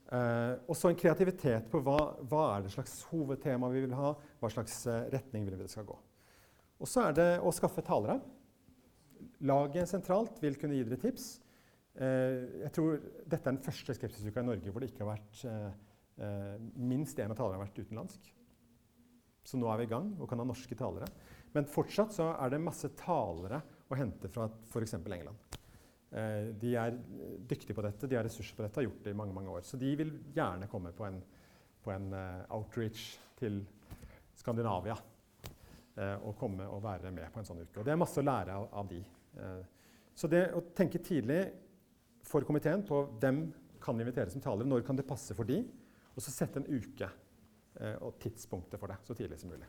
Eh, 0.07 0.53
og 0.69 0.77
så 0.79 0.91
en 0.91 0.99
kreativitet 0.99 1.67
på 1.71 1.81
hva, 1.83 1.97
hva 2.31 2.43
er 2.53 2.63
det 2.63 2.71
slags 2.71 3.01
hovedtema 3.09 3.67
vi 3.73 3.83
vil 3.83 3.95
ha, 3.97 4.13
hva 4.39 4.51
slags 4.53 4.79
eh, 4.87 5.09
retning 5.13 5.43
vil 5.47 5.57
vi 5.57 5.65
det 5.65 5.73
skal 5.73 5.87
gå. 5.89 5.97
Og 6.77 6.87
så 6.89 7.07
er 7.07 7.17
det 7.17 7.29
å 7.43 7.51
skaffe 7.55 7.83
talere. 7.85 8.19
Laget 9.49 9.89
sentralt 9.89 10.39
vil 10.41 10.57
kunne 10.61 10.77
gi 10.77 10.85
dere 10.87 11.01
tips. 11.01 11.27
Eh, 11.97 12.63
jeg 12.63 12.73
tror 12.75 12.99
Dette 13.25 13.41
er 13.41 13.55
den 13.55 13.63
første 13.65 13.95
skepsisuka 13.97 14.43
i 14.43 14.47
Norge 14.47 14.71
hvor 14.71 14.83
det 14.83 14.91
ikke 14.91 15.01
har 15.01 15.15
vært 15.15 15.39
eh, 15.49 15.71
eh, 16.21 16.67
minst 16.77 17.17
én 17.17 17.33
av 17.33 17.39
talerne 17.39 17.57
har 17.57 17.65
vært 17.65 17.81
utenlandsk. 17.81 18.29
Så 19.47 19.57
nå 19.57 19.69
er 19.71 19.81
vi 19.81 19.87
i 19.87 19.91
gang 19.91 20.11
og 20.19 20.29
kan 20.29 20.39
ha 20.39 20.45
norske 20.45 20.77
talere. 20.77 21.07
Men 21.55 21.69
fortsatt 21.71 22.13
så 22.13 22.29
er 22.35 22.53
det 22.53 22.61
masse 22.61 22.91
talere 22.99 23.63
å 23.87 23.97
hente 23.99 24.29
fra 24.31 24.47
f.eks. 24.69 24.95
England. 24.99 25.57
Eh, 26.11 26.49
de 26.59 26.73
er 26.79 26.97
dyktige 27.49 27.75
på 27.77 27.85
dette, 27.85 28.07
de 28.07 28.17
har 28.19 28.25
ressurser 28.27 28.57
på 28.57 28.65
dette, 28.65 28.79
har 28.79 28.87
gjort 28.87 29.03
det 29.05 29.13
i 29.13 29.17
mange 29.17 29.35
mange 29.35 29.53
år. 29.53 29.65
Så 29.67 29.79
de 29.79 29.93
vil 29.99 30.13
gjerne 30.35 30.69
komme 30.71 30.93
på 30.95 31.07
en, 31.07 31.21
på 31.83 31.93
en 31.93 32.09
uh, 32.13 32.57
outreach 32.57 33.13
til 33.39 33.61
Skandinavia 34.37 34.97
og 35.97 36.35
komme 36.37 36.61
og 36.69 36.83
være 36.83 37.09
med 37.09 37.31
på 37.33 37.39
en 37.41 37.47
sånn 37.47 37.63
uke. 37.63 37.79
Og 37.79 37.85
det 37.87 37.89
er 37.89 37.97
masse 37.97 38.21
å 38.21 38.25
lære 38.25 38.53
av, 38.53 38.67
av 38.77 38.89
de. 38.91 38.99
Så 40.13 40.29
det 40.29 40.43
å 40.53 40.59
tenke 40.77 41.01
tidlig 41.01 41.39
for 42.21 42.45
komiteen 42.45 42.83
på 42.85 42.99
hvem 43.21 43.47
kan 43.81 43.99
invitere 44.01 44.29
som 44.33 44.43
talere, 44.43 44.67
når 44.67 44.85
kan 44.85 44.97
det 44.97 45.07
passe 45.07 45.35
for 45.37 45.47
de, 45.47 45.61
og 46.15 46.23
så 46.23 46.33
sette 46.33 46.61
en 46.61 46.67
uke 46.67 47.07
eh, 47.07 47.95
og 48.01 48.17
tidspunktet 48.21 48.79
for 48.81 48.91
det 48.91 48.97
så 49.05 49.15
tidlig 49.17 49.37
som 49.41 49.51
mulig. 49.53 49.67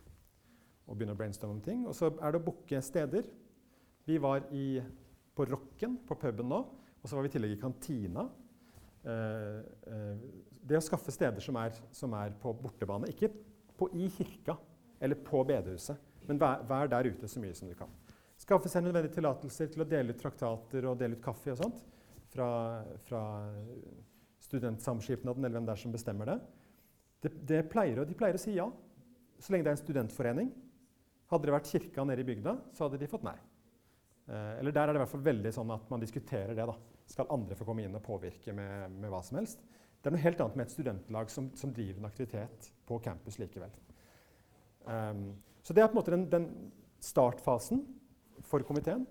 Og 0.88 0.96
begynne 0.96 1.14
å 1.14 1.18
brainstorme 1.18 1.58
om 1.58 1.64
ting. 1.64 1.84
Og 1.86 1.94
så 1.96 2.08
er 2.10 2.32
det 2.32 2.40
å 2.40 2.46
booke 2.46 2.80
steder. 2.82 3.28
Vi 4.08 4.18
var 4.18 4.42
i, 4.52 4.82
på 5.34 5.44
Rocken, 5.44 5.98
på 6.08 6.16
puben 6.16 6.48
nå, 6.48 6.58
og 7.02 7.10
så 7.10 7.16
var 7.16 7.26
vi 7.26 7.28
i 7.28 7.32
tillegg 7.34 7.50
i 7.52 7.58
kantina. 7.60 8.22
Eh, 9.04 9.58
eh, 9.92 10.22
det 10.64 10.78
å 10.78 10.84
skaffe 10.86 11.12
steder 11.12 11.44
som 11.44 11.58
er, 11.60 11.76
som 11.92 12.14
er 12.16 12.32
på 12.40 12.54
bortebane, 12.56 13.10
ikke 13.12 13.28
på, 13.76 13.90
i 13.92 14.06
kirka 14.14 14.54
eller 15.04 15.20
på 15.26 15.42
bedehuset, 15.50 16.00
men 16.24 16.40
vær, 16.40 16.64
vær 16.70 16.88
der 16.88 17.10
ute 17.10 17.28
så 17.28 17.42
mye 17.42 17.58
som 17.58 17.68
du 17.68 17.74
kan. 17.76 17.92
Skaffe 18.40 18.72
seg 18.72 18.86
nødvendige 18.86 19.18
tillatelser 19.18 19.68
til 19.74 19.84
å 19.84 19.88
dele 19.90 20.16
ut 20.16 20.22
traktater 20.24 20.88
og 20.88 20.96
dele 21.02 21.18
ut 21.18 21.22
kaffe 21.28 21.52
og 21.52 21.60
sånt 21.60 21.84
fra, 22.32 22.48
fra 23.10 23.22
studentsamskipnaden 24.48 25.44
eller 25.44 25.58
hvem 25.58 25.68
det 25.68 25.74
er 25.76 25.82
som 25.84 25.92
bestemmer 25.92 26.32
det. 26.32 26.38
Det, 27.26 27.34
det 27.52 27.60
pleier, 27.68 28.00
de 28.08 28.16
pleier 28.16 28.40
å 28.40 28.42
si 28.46 28.56
ja, 28.56 28.70
så 29.36 29.52
lenge 29.52 29.68
det 29.68 29.74
er 29.74 29.76
en 29.76 29.84
studentforening. 29.84 30.50
Hadde 31.28 31.52
det 31.52 31.56
vært 31.58 31.72
kirka 31.76 32.08
nede 32.08 32.24
i 32.24 32.30
bygda, 32.32 32.56
så 32.72 32.88
hadde 32.88 33.04
de 33.04 33.12
fått 33.12 33.28
nei. 33.28 33.36
Eh, 34.28 34.58
eller 34.60 34.74
der 34.74 34.84
er 34.84 34.92
det 34.92 35.00
i 35.00 35.04
hvert 35.04 35.12
fall 35.14 35.26
veldig 35.26 35.52
sånn 35.56 35.70
at 35.72 35.90
man 35.90 36.02
diskuterer 36.02 36.54
det. 36.54 36.66
da. 36.68 36.76
Skal 37.08 37.30
andre 37.32 37.56
få 37.56 37.66
komme 37.68 37.84
inn 37.84 37.96
og 37.96 38.04
påvirke 38.04 38.52
med, 38.56 38.98
med 39.00 39.12
hva 39.12 39.22
som 39.24 39.40
helst? 39.40 39.62
Det 39.98 40.10
er 40.10 40.14
noe 40.14 40.22
helt 40.22 40.42
annet 40.44 40.58
med 40.58 40.68
et 40.68 40.74
studentlag 40.74 41.30
som, 41.32 41.48
som 41.58 41.72
driver 41.74 42.02
en 42.02 42.08
aktivitet 42.10 42.68
på 42.86 43.00
campus 43.02 43.38
likevel. 43.40 43.72
Um, 44.84 45.32
så 45.64 45.74
det 45.74 45.82
er 45.82 45.88
på 45.88 45.96
en 45.96 45.98
måte 45.98 46.14
den, 46.14 46.26
den 46.30 46.46
startfasen 47.02 47.82
for 48.46 48.62
komiteen. 48.68 49.06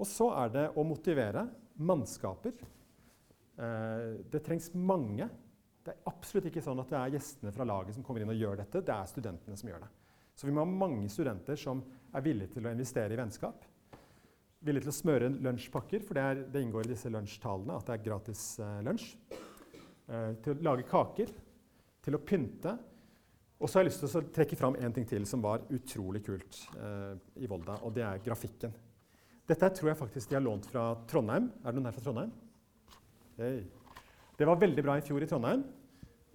Og 0.00 0.08
så 0.08 0.30
er 0.38 0.54
det 0.54 0.64
å 0.78 0.84
motivere 0.86 1.44
mannskaper. 1.76 2.54
Uh, 3.60 4.22
det 4.32 4.40
trengs 4.46 4.70
mange. 4.72 5.28
Det 5.84 5.92
er 5.92 6.08
absolutt 6.08 6.48
ikke 6.48 6.64
sånn 6.64 6.80
at 6.80 6.92
det 6.92 7.00
er 7.02 7.18
gjestene 7.18 7.52
fra 7.52 7.66
laget 7.68 7.98
som 7.98 8.06
kommer 8.06 8.24
inn 8.24 8.32
og 8.32 8.40
gjør 8.40 8.62
dette. 8.62 8.84
Det 8.86 8.96
er 8.96 9.12
studentene 9.12 9.60
som 9.60 9.68
gjør 9.68 9.84
det. 9.84 9.90
Så 10.40 10.48
vi 10.48 10.54
må 10.56 10.64
ha 10.64 10.72
mange 10.86 11.10
studenter 11.12 11.58
som 11.60 11.82
er 12.16 12.24
villige 12.24 12.54
til 12.54 12.64
å 12.64 12.72
investere 12.72 13.12
i 13.12 13.20
vennskap. 13.20 13.66
Villige 14.60 14.84
til 14.84 14.92
å 14.92 14.96
smøre 14.98 15.30
lunsjpakker, 15.40 16.02
for 16.04 16.18
det, 16.18 16.22
er, 16.24 16.40
det 16.52 16.60
inngår 16.60 16.84
i 16.84 16.92
disse 16.92 17.08
lunsjtalene 17.12 17.78
at 17.80 17.86
det 17.88 17.94
er 17.94 18.04
gratis 18.04 18.42
eh, 18.60 18.82
lunsj. 18.84 19.14
Eh, 20.10 20.34
til 20.44 20.52
å 20.52 20.66
lage 20.66 20.84
kaker. 20.90 21.32
Til 22.04 22.16
å 22.16 22.20
pynte. 22.24 22.74
Og 23.60 23.68
så 23.68 23.78
har 23.78 23.84
jeg 23.84 23.90
lyst 23.90 24.04
til 24.04 24.20
å 24.20 24.22
trekke 24.36 24.58
fram 24.60 24.76
en 24.80 24.94
ting 24.96 25.08
til 25.08 25.24
som 25.28 25.42
var 25.44 25.64
utrolig 25.72 26.22
kult 26.24 26.62
eh, 26.76 27.16
i 27.40 27.48
Volda, 27.48 27.78
og 27.84 27.92
det 27.96 28.04
er 28.04 28.22
grafikken. 28.24 28.72
Dette 29.48 29.68
tror 29.76 29.90
jeg 29.90 29.98
faktisk 29.98 30.30
de 30.30 30.38
har 30.38 30.44
lånt 30.44 30.68
fra 30.70 30.84
Trondheim. 31.10 31.50
Er 31.60 31.72
det 31.72 31.76
noen 31.76 31.88
her 31.90 31.96
fra 31.96 32.04
Trondheim? 32.04 32.32
Hey. 33.40 33.64
Det 34.36 34.48
var 34.48 34.60
veldig 34.60 34.84
bra 34.84 34.96
i 34.96 35.04
fjor 35.04 35.24
i 35.24 35.28
Trondheim. 35.28 35.64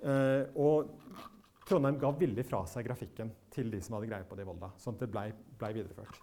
Eh, 0.05 0.43
og 0.61 0.91
Trondheim 1.65 1.97
ga 2.01 2.11
villig 2.17 2.45
fra 2.45 2.65
seg 2.69 2.85
grafikken 2.85 3.31
til 3.53 3.71
de 3.73 3.81
som 3.81 3.97
hadde 3.97 4.09
greie 4.11 4.27
på 4.29 4.37
det 4.37 4.45
i 4.45 4.49
Volda. 4.49 4.73
sånn 4.81 4.97
at 4.97 5.05
det 5.05 5.13
blei 5.13 5.29
ble 5.33 5.71
videreført. 5.79 6.21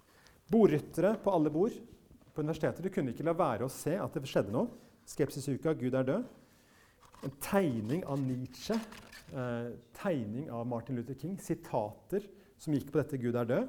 Bordryttere 0.52 1.14
på 1.22 1.32
alle 1.32 1.52
bord 1.52 1.76
på 2.32 2.42
universitetet. 2.44 2.84
Du 2.84 2.92
kunne 2.92 3.14
ikke 3.14 3.24
la 3.24 3.34
være 3.36 3.66
å 3.66 3.72
se 3.72 3.94
at 3.96 4.16
det 4.16 4.28
skjedde 4.28 4.52
noe. 4.52 4.68
Skepsisuka, 5.08 5.72
Gud 5.78 5.96
er 5.96 6.06
død. 6.08 6.26
En 7.26 7.34
tegning 7.42 8.04
av 8.04 8.20
Nietzsche. 8.20 8.76
Eh, 9.32 9.70
tegning 9.96 10.50
av 10.52 10.66
Martin 10.68 10.98
Luther 10.98 11.16
King. 11.18 11.38
Sitater 11.40 12.26
som 12.58 12.74
gikk 12.74 12.92
på 12.92 13.00
dette 13.00 13.18
'Gud 13.18 13.36
er 13.36 13.48
død'. 13.48 13.68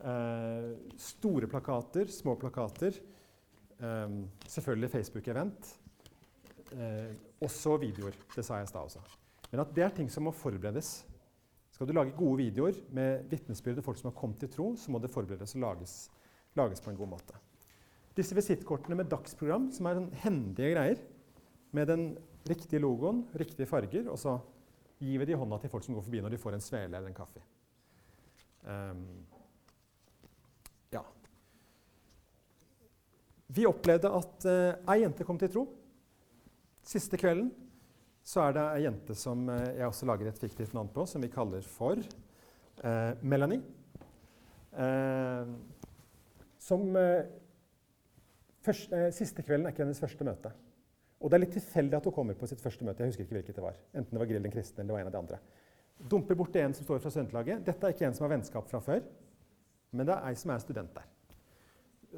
Eh, 0.00 0.76
store 0.96 1.46
plakater, 1.46 2.06
små 2.06 2.34
plakater. 2.40 2.94
Eh, 3.80 4.08
selvfølgelig 4.46 4.90
Facebook-event. 4.90 5.76
Eh, 6.72 7.14
også 7.40 7.76
videoer. 7.76 8.16
Det 8.36 8.44
sa 8.44 8.56
jeg 8.56 8.64
i 8.64 8.72
stad 8.72 8.80
også. 8.80 9.00
Men 9.50 9.60
at 9.60 9.74
det 9.74 9.84
er 9.84 9.88
ting 9.88 10.10
som 10.10 10.24
må 10.24 10.30
forberedes. 10.30 11.04
Skal 11.80 11.88
du 11.88 11.94
lage 11.96 12.12
gode 12.12 12.42
videoer 12.42 12.76
med 12.92 13.22
vitnesbyrd 13.30 13.78
og 13.80 13.86
folk 13.86 13.96
som 13.96 14.10
har 14.10 14.16
kommet 14.18 14.42
til 14.42 14.50
tro, 14.52 14.66
så 14.76 14.92
må 14.92 14.98
det 15.00 15.08
forberedes 15.08 15.54
og 15.56 15.62
lages, 15.62 15.94
lages 16.60 16.84
på 16.84 16.92
en 16.92 16.98
god 16.98 17.08
måte. 17.14 17.38
Disse 18.18 18.36
visittkortene 18.36 18.98
med 18.98 19.08
dagsprogram, 19.08 19.70
som 19.72 19.88
er 19.88 19.96
sånn 19.96 20.10
hendige 20.20 20.74
greier, 20.74 21.00
med 21.72 21.88
den 21.88 22.04
riktige 22.50 22.82
logoen, 22.84 23.22
riktige 23.32 23.64
farger, 23.70 24.10
og 24.12 24.20
så 24.20 24.36
gir 25.00 25.22
vi 25.22 25.30
det 25.30 25.32
i 25.32 25.40
hånda 25.40 25.56
til 25.62 25.72
folk 25.72 25.88
som 25.88 25.96
går 25.96 26.04
forbi 26.04 26.20
når 26.20 26.36
de 26.36 26.42
får 26.42 26.58
en 26.58 26.66
svele 26.68 27.00
eller 27.00 27.08
en 27.08 27.16
kaffe. 27.16 27.40
Um, 28.68 29.06
Vi 33.50 33.64
opplevde 33.66 34.12
at 34.14 34.44
uh, 34.46 34.92
ei 34.92 35.00
jente 35.00 35.24
kom 35.26 35.40
til 35.40 35.50
tro. 35.50 35.64
Siste 36.86 37.18
kvelden 37.18 37.48
så 38.26 38.44
er 38.44 38.56
det 38.56 38.64
ei 38.76 38.84
jente 38.84 39.16
som 39.18 39.42
uh, 39.48 39.58
jeg 39.74 39.86
også 39.86 40.08
lager 40.10 40.30
et 40.30 40.40
fiktivt 40.40 40.74
navn 40.76 40.90
på, 40.94 41.06
som 41.08 41.22
vi 41.22 41.30
kaller 41.32 41.64
for 41.66 41.98
eh, 42.00 43.12
Melanie. 43.22 43.60
Eh, 44.70 45.52
som 46.60 46.84
først, 48.62 48.92
Siste 49.16 49.42
kvelden 49.42 49.66
er 49.66 49.74
ikke 49.74 49.82
hennes 49.82 50.00
første 50.00 50.24
møte. 50.26 50.52
Og 51.20 51.30
det 51.30 51.38
er 51.38 51.42
litt 51.42 51.56
tilfeldig 51.56 51.98
at 51.98 52.06
hun 52.06 52.14
kommer 52.14 52.38
på 52.38 52.48
sitt 52.48 52.62
første 52.62 52.86
møte. 52.86 53.02
jeg 53.02 53.12
husker 53.12 53.26
ikke 53.26 53.38
hvilket 53.38 53.58
det 53.58 53.64
var. 53.64 53.80
Enten 53.92 54.14
det 54.14 54.22
var 54.22 54.30
Grill 54.30 54.46
den 54.46 54.54
kristne 54.54 54.84
eller 54.84 54.92
det 54.92 54.98
var 54.98 55.02
en 55.02 55.10
av 55.10 55.16
de 55.16 55.22
andre. 55.24 55.40
Dumper 56.12 56.38
borti 56.38 56.62
en 56.62 56.76
som 56.76 56.86
står 56.86 57.02
fra 57.02 57.12
studentlaget. 57.12 57.64
Dette 57.66 57.88
er 57.88 57.96
ikke 57.96 58.06
en 58.08 58.16
som 58.16 58.28
har 58.28 58.36
vennskap 58.36 58.68
fra 58.70 58.82
før, 58.84 59.02
men 59.90 60.06
det 60.06 60.14
er 60.14 60.30
ei 60.30 60.38
som 60.38 60.54
er 60.54 60.62
student 60.62 60.94
der 60.96 61.08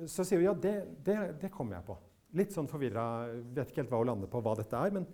så 0.09 0.25
sier 0.25 0.41
hun 0.41 0.47
ja, 0.47 0.55
det, 0.57 0.75
det, 1.05 1.17
det 1.43 1.53
kommer 1.53 1.79
jeg 1.79 1.87
på. 1.87 1.97
Litt 2.38 2.55
sånn 2.55 2.71
forvirra, 2.71 3.05
vet 3.53 3.71
ikke 3.71 3.83
helt 3.83 3.93
hva 3.93 4.01
hun 4.01 4.09
lander 4.12 4.31
på, 4.33 4.41
hva 4.45 4.55
dette 4.57 4.79
er, 4.79 4.95
men 4.95 5.07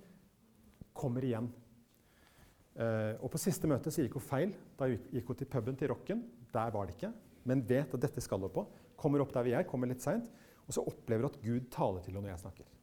kommer 0.98 1.24
igjen. 1.24 1.48
Uh, 2.78 3.14
og 3.18 3.30
På 3.32 3.40
siste 3.42 3.70
møte 3.70 3.90
så 3.90 4.04
gikk 4.04 4.18
hun 4.18 4.26
feil. 4.26 4.52
Da 4.78 4.90
gikk 4.90 5.32
hun 5.32 5.38
til 5.38 5.50
puben 5.50 5.78
til 5.78 5.90
Rocken. 5.92 6.22
Der 6.54 6.74
var 6.74 6.86
det 6.86 6.96
ikke. 6.96 7.12
Men 7.48 7.64
vet 7.66 7.94
at 7.94 8.04
dette 8.04 8.22
skal 8.22 8.42
hun 8.44 8.54
på. 8.54 8.66
Kommer 8.98 9.22
opp 9.22 9.32
der 9.34 9.46
vi 9.46 9.54
er, 9.56 9.66
kommer 9.66 9.90
litt 9.90 10.04
seint. 10.04 10.28
Og 10.66 10.74
så 10.76 10.84
opplever 10.84 11.24
hun 11.24 11.32
at 11.32 11.40
Gud 11.42 11.70
taler 11.72 12.04
til 12.04 12.12
henne 12.12 12.26
når 12.26 12.34
jeg 12.34 12.44
snakker. 12.44 12.74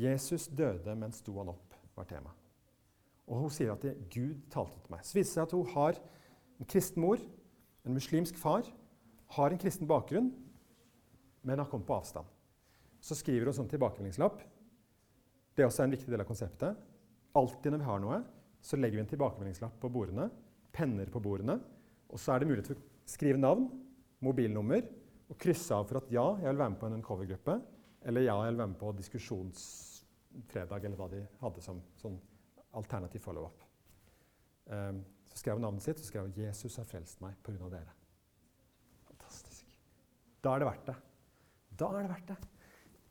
Jesus 0.00 0.46
døde, 0.46 0.94
men 0.96 1.12
sto 1.12 1.34
han 1.38 1.50
opp, 1.52 1.74
var 1.96 2.06
tema. 2.08 2.32
Og 3.30 3.44
hun 3.44 3.52
sier 3.54 3.74
at 3.74 3.84
det, 3.84 3.96
Gud 4.10 4.38
talte 4.50 4.78
til 4.80 4.94
meg. 4.94 5.04
Så 5.06 5.18
viser 5.18 5.28
det 5.28 5.34
seg 5.36 5.48
at 5.48 5.54
hun 5.54 5.72
har 5.74 5.98
en 6.60 6.70
kristen 6.70 7.02
mor, 7.04 7.22
en 7.86 7.96
muslimsk 7.96 8.38
far, 8.40 8.66
har 9.36 9.52
en 9.52 9.60
kristen 9.60 9.88
bakgrunn, 9.90 10.32
men 11.46 11.62
har 11.62 11.68
kommet 11.70 11.86
på 11.88 11.96
avstand. 11.96 12.26
Så 13.00 13.16
skriver 13.16 13.48
hun 13.48 13.56
sånn 13.56 13.70
tilbakemeldingslapp. 13.70 14.42
Det 15.54 15.64
er 15.64 15.70
også 15.70 15.84
en 15.84 15.94
viktig 15.94 16.10
del 16.10 16.22
av 16.22 16.28
konseptet. 16.28 16.80
Alltid 17.38 17.72
når 17.72 17.82
vi 17.82 17.88
har 17.88 18.00
noe, 18.02 18.20
så 18.60 18.78
legger 18.78 18.98
vi 18.98 19.04
en 19.04 19.10
tilbakemeldingslapp 19.10 19.76
på 19.80 19.90
bordene. 19.92 20.28
Penner 20.74 21.10
på 21.12 21.22
bordene. 21.22 21.58
Og 22.10 22.18
så 22.20 22.34
er 22.34 22.42
det 22.42 22.50
mulighet 22.50 22.72
for 22.72 22.80
å 22.80 23.10
skrive 23.10 23.40
navn, 23.40 23.68
mobilnummer 24.24 24.82
og 25.30 25.38
krysse 25.40 25.76
av 25.76 25.86
for 25.88 26.00
at 26.00 26.10
ja, 26.12 26.26
jeg 26.42 26.50
vil 26.50 26.60
være 26.60 26.74
med 26.74 26.80
på 26.80 26.88
en 26.88 26.96
uncover-gruppe. 26.98 27.56
Eller 28.10 28.26
ja, 28.26 28.34
jeg 28.44 28.52
vil 28.52 28.60
være 28.62 28.72
med 28.72 28.80
på 28.80 28.92
diskusjonsfredag, 28.98 30.84
eller 30.84 30.98
hva 30.98 31.08
de 31.12 31.22
hadde 31.40 31.64
som 31.64 31.80
sånn 32.00 32.18
alternativ 32.76 33.22
follow-up. 33.24 33.62
Um, 34.70 35.02
så 35.30 35.38
skrev 35.38 35.58
hun 35.58 35.64
navnet 35.66 35.84
sitt 35.84 35.98
så 35.98 36.06
skrev 36.06 36.30
'Jesus 36.34 36.76
har 36.78 36.86
frelst 36.86 37.20
meg 37.22 37.36
pga. 37.42 37.68
dere'. 37.70 37.94
Fantastisk. 39.06 39.66
Da 40.42 40.54
er 40.54 40.58
det 40.58 40.68
verdt 40.68 40.86
det. 40.86 40.96
Da 41.78 41.86
er 41.86 42.02
det 42.02 42.10
verdt 42.10 42.28
det. 42.28 42.38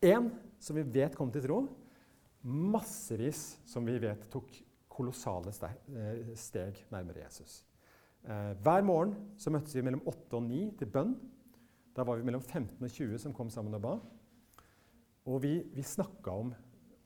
Én 0.02 0.30
som 0.60 0.76
vi 0.76 0.84
vet 0.84 1.16
kommer 1.16 1.34
til 1.34 1.44
tro, 1.44 1.68
massevis 2.44 3.60
som 3.68 3.86
vi 3.88 3.98
vet 4.00 4.30
tok 4.32 4.52
kolossale 4.92 5.52
eh, 5.52 6.32
steg 6.40 6.80
nærmere 6.92 7.26
Jesus. 7.26 7.64
Eh, 8.24 8.54
hver 8.64 8.84
morgen 8.84 9.16
så 9.40 9.52
møttes 9.54 9.76
vi 9.76 9.84
mellom 9.86 10.04
8 10.08 10.40
og 10.40 10.48
9 10.48 10.64
til 10.80 10.92
bønn. 10.92 11.14
Da 11.96 12.06
var 12.08 12.20
vi 12.20 12.28
mellom 12.28 12.44
15 12.44 12.78
og 12.84 12.90
20 12.92 13.22
som 13.26 13.36
kom 13.36 13.52
sammen 13.52 13.76
og 13.76 13.84
ba. 13.84 13.94
Og 15.30 15.42
vi, 15.44 15.54
vi 15.76 15.84
snakka 15.86 16.36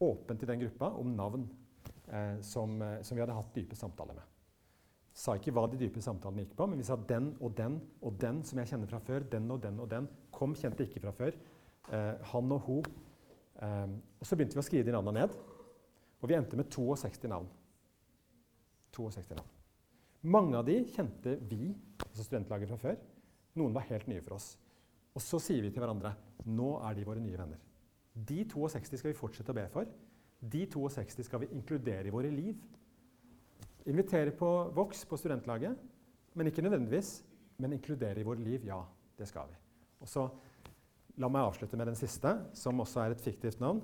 åpent 0.04 0.43
i 0.43 0.50
den 0.50 0.62
gruppa 0.63 0.91
om 1.00 1.15
navn 1.17 1.48
eh, 2.08 2.39
som, 2.41 2.82
eh, 2.82 3.02
som, 3.02 3.15
vi 3.15 3.24
hadde 3.24 3.36
hatt 3.38 3.56
dype 3.56 3.78
samtaler 3.78 4.17
med. 4.17 4.30
Sa 5.13 5.36
ikke 5.38 5.54
hva 5.54 5.67
de 5.69 5.78
dype 5.78 6.02
samtalene 6.02 6.48
gikk 6.48 6.56
på, 6.58 6.65
men 6.65 6.80
vi 6.82 6.86
sa 6.88 6.96
den 6.98 7.36
og 7.38 7.54
den 7.58 7.78
og 8.02 8.15
den 8.22 8.41
som 8.48 8.60
jeg 8.60 8.72
kjenner 8.72 8.89
fra 8.89 9.02
før. 9.06 9.26
Den 9.30 9.52
og 9.54 9.62
den 9.62 9.78
og 9.84 9.89
den. 9.91 10.10
Kom 10.34 10.56
kjente 10.58 10.88
ikke 10.88 11.04
fra 11.04 11.13
før. 11.19 11.38
Eh, 11.93 12.13
han 12.32 12.56
og 12.56 12.65
hun. 12.67 12.88
Eh, 13.63 13.89
og 14.19 14.28
så 14.28 14.38
begynte 14.38 14.58
vi 14.58 14.63
å 14.63 14.67
skrive 14.67 14.88
de 14.88 14.95
navnene 14.95 15.23
ned. 15.23 15.36
Og 16.23 16.30
vi 16.30 16.38
endte 16.38 16.60
med 16.60 16.69
62 16.71 17.32
navn. 17.32 17.49
62 18.95 19.38
navn. 19.39 19.49
Mange 20.23 20.56
av 20.56 20.67
de 20.67 20.78
kjente 20.88 21.36
vi, 21.49 21.73
altså 22.06 22.23
studentlaget 22.23 22.69
fra 22.71 22.80
før. 22.80 22.99
Noen 23.60 23.73
var 23.76 23.89
helt 23.89 24.08
nye 24.08 24.23
for 24.23 24.38
oss. 24.38 24.54
Og 25.13 25.21
så 25.21 25.39
sier 25.43 25.62
vi 25.65 25.71
til 25.73 25.84
hverandre 25.84 26.13
nå 26.49 26.69
er 26.88 26.95
de 26.95 27.06
våre 27.08 27.21
nye 27.23 27.39
venner. 27.39 27.60
De 28.13 28.43
62 28.49 28.99
skal 28.99 29.12
vi 29.12 29.17
fortsette 29.17 29.52
å 29.54 29.58
be 29.58 29.65
for. 29.73 29.89
De 30.39 30.63
62 30.69 31.28
skal 31.28 31.43
vi 31.43 31.52
inkludere 31.56 32.10
i 32.10 32.13
våre 32.13 32.32
liv. 32.32 32.58
Invitere 33.89 34.32
på 34.36 34.49
Vox 34.76 35.04
på 35.08 35.19
studentlaget, 35.19 35.76
men 36.34 36.47
ikke 36.47 36.63
nødvendigvis. 36.63 37.21
Men 37.60 37.76
inkludere 37.76 38.19
i 38.19 38.26
våre 38.26 38.41
liv, 38.41 38.63
ja, 38.65 38.80
det 39.19 39.28
skal 39.30 39.52
vi. 39.52 39.60
Og 40.02 40.10
så 40.10 40.26
La 41.21 41.30
meg 41.30 41.45
avslutte 41.45 41.78
med 41.78 41.91
den 41.91 41.97
siste, 41.97 42.32
som 42.58 42.82
også 42.82 43.04
er 43.04 43.13
et 43.13 43.21
fiktivt 43.21 43.62
navn. 43.62 43.84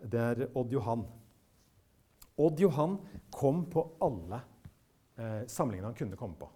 Det 0.00 0.20
er 0.20 0.46
Odd 0.54 0.70
Johan. 0.72 1.02
Odd 2.40 2.62
Johan 2.62 2.96
kom 3.34 3.64
på 3.72 3.84
alle 4.06 4.38
eh, 5.18 5.42
samlingene 5.50 5.90
han 5.90 5.98
kunne 5.98 6.18
komme 6.20 6.38
på. 6.38 6.48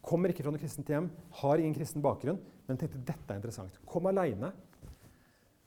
Kommer 0.00 0.32
ikke 0.32 0.46
fra 0.46 0.52
noe 0.54 0.62
kristent 0.62 0.88
hjem, 0.88 1.10
har 1.42 1.60
ingen 1.60 1.76
kristen 1.76 2.04
bakgrunn, 2.04 2.38
men 2.68 2.78
tenkte 2.80 3.02
dette 3.02 3.34
er 3.34 3.40
interessant. 3.40 3.76
Kom 3.88 4.08
aleine. 4.08 4.52